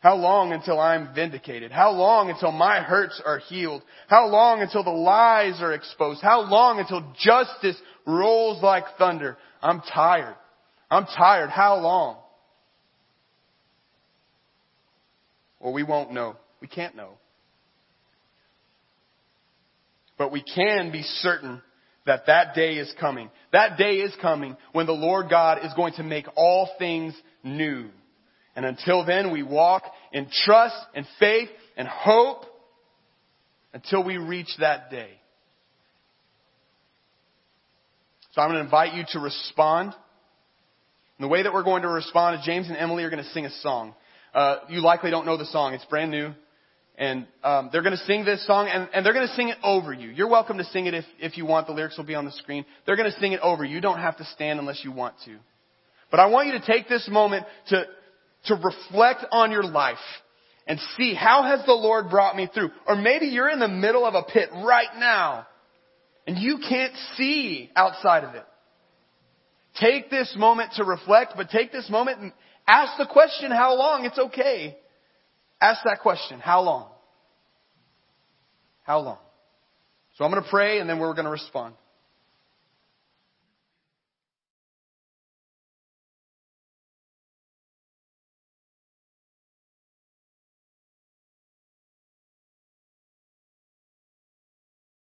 How 0.00 0.14
long 0.14 0.52
until 0.52 0.78
I'm 0.78 1.12
vindicated? 1.12 1.72
How 1.72 1.90
long 1.90 2.30
until 2.30 2.52
my 2.52 2.80
hurts 2.80 3.20
are 3.24 3.38
healed? 3.38 3.82
How 4.06 4.28
long 4.28 4.62
until 4.62 4.84
the 4.84 4.90
lies 4.90 5.60
are 5.60 5.72
exposed? 5.72 6.22
How 6.22 6.48
long 6.48 6.78
until 6.78 7.12
justice 7.18 7.76
rolls 8.06 8.62
like 8.62 8.84
thunder? 8.96 9.36
I'm 9.60 9.80
tired. 9.92 10.36
I'm 10.90 11.04
tired. 11.04 11.50
How 11.50 11.78
long? 11.80 12.16
Well, 15.58 15.72
we 15.72 15.82
won't 15.82 16.12
know. 16.12 16.36
We 16.60 16.68
can't 16.68 16.94
know. 16.94 17.18
But 20.16 20.30
we 20.30 20.42
can 20.42 20.92
be 20.92 21.02
certain 21.02 21.60
that 22.08 22.26
that 22.26 22.54
day 22.54 22.74
is 22.74 22.92
coming. 22.98 23.30
That 23.52 23.78
day 23.78 23.96
is 23.96 24.12
coming 24.20 24.56
when 24.72 24.86
the 24.86 24.92
Lord 24.92 25.30
God 25.30 25.64
is 25.64 25.72
going 25.74 25.92
to 25.94 26.02
make 26.02 26.26
all 26.36 26.68
things 26.78 27.14
new. 27.44 27.88
And 28.56 28.66
until 28.66 29.04
then, 29.04 29.30
we 29.30 29.42
walk 29.42 29.84
in 30.12 30.26
trust 30.44 30.74
and 30.94 31.06
faith 31.20 31.48
and 31.76 31.86
hope 31.86 32.44
until 33.72 34.02
we 34.02 34.16
reach 34.16 34.48
that 34.58 34.90
day. 34.90 35.10
So 38.32 38.42
I'm 38.42 38.48
going 38.48 38.58
to 38.58 38.64
invite 38.64 38.94
you 38.94 39.04
to 39.12 39.20
respond. 39.20 39.94
And 41.18 41.24
the 41.24 41.28
way 41.28 41.42
that 41.42 41.52
we're 41.52 41.62
going 41.62 41.82
to 41.82 41.88
respond 41.88 42.40
is 42.40 42.46
James 42.46 42.68
and 42.68 42.76
Emily 42.76 43.04
are 43.04 43.10
going 43.10 43.22
to 43.22 43.30
sing 43.30 43.46
a 43.46 43.50
song. 43.60 43.94
Uh, 44.34 44.56
you 44.68 44.80
likely 44.82 45.10
don't 45.10 45.26
know 45.26 45.36
the 45.36 45.46
song. 45.46 45.74
It's 45.74 45.84
brand 45.84 46.10
new. 46.10 46.32
And 46.98 47.28
um, 47.44 47.70
they're 47.70 47.82
going 47.82 47.96
to 47.96 48.04
sing 48.04 48.24
this 48.24 48.44
song, 48.44 48.66
and, 48.66 48.88
and 48.92 49.06
they're 49.06 49.12
going 49.12 49.28
to 49.28 49.34
sing 49.34 49.50
it 49.50 49.58
over 49.62 49.92
you. 49.92 50.08
You're 50.10 50.28
welcome 50.28 50.58
to 50.58 50.64
sing 50.64 50.86
it 50.86 50.94
if, 50.94 51.04
if 51.20 51.38
you 51.38 51.46
want. 51.46 51.68
The 51.68 51.72
lyrics 51.72 51.96
will 51.96 52.04
be 52.04 52.16
on 52.16 52.24
the 52.24 52.32
screen. 52.32 52.64
They're 52.84 52.96
going 52.96 53.10
to 53.10 53.18
sing 53.20 53.32
it 53.32 53.40
over 53.40 53.64
you. 53.64 53.76
You 53.76 53.80
don't 53.80 54.00
have 54.00 54.16
to 54.16 54.24
stand 54.24 54.58
unless 54.58 54.82
you 54.82 54.90
want 54.90 55.14
to. 55.24 55.36
But 56.10 56.18
I 56.18 56.26
want 56.26 56.48
you 56.48 56.58
to 56.58 56.66
take 56.66 56.88
this 56.88 57.08
moment 57.08 57.46
to, 57.68 57.84
to 58.46 58.54
reflect 58.54 59.26
on 59.30 59.52
your 59.52 59.62
life 59.62 59.96
and 60.66 60.80
see 60.96 61.14
how 61.14 61.44
has 61.44 61.64
the 61.66 61.72
Lord 61.72 62.10
brought 62.10 62.34
me 62.36 62.48
through. 62.52 62.70
Or 62.86 62.96
maybe 62.96 63.26
you're 63.26 63.48
in 63.48 63.60
the 63.60 63.68
middle 63.68 64.04
of 64.04 64.14
a 64.14 64.22
pit 64.22 64.48
right 64.52 64.98
now 64.98 65.46
and 66.26 66.36
you 66.36 66.58
can't 66.68 66.94
see 67.16 67.70
outside 67.76 68.24
of 68.24 68.34
it. 68.34 68.44
Take 69.80 70.10
this 70.10 70.34
moment 70.36 70.72
to 70.76 70.84
reflect, 70.84 71.34
but 71.36 71.48
take 71.50 71.70
this 71.70 71.88
moment 71.88 72.18
and 72.20 72.32
ask 72.66 72.98
the 72.98 73.06
question, 73.06 73.50
how 73.50 73.76
long? 73.76 74.04
It's 74.04 74.18
okay. 74.18 74.76
Ask 75.60 75.82
that 75.84 76.00
question, 76.00 76.40
how 76.40 76.62
long? 76.62 76.88
How 78.84 79.00
long? 79.00 79.18
So 80.16 80.24
I'm 80.24 80.30
going 80.30 80.42
to 80.42 80.48
pray 80.48 80.78
and 80.80 80.88
then 80.88 80.98
we're 80.98 81.14
going 81.14 81.24
to 81.24 81.30
respond. 81.30 81.74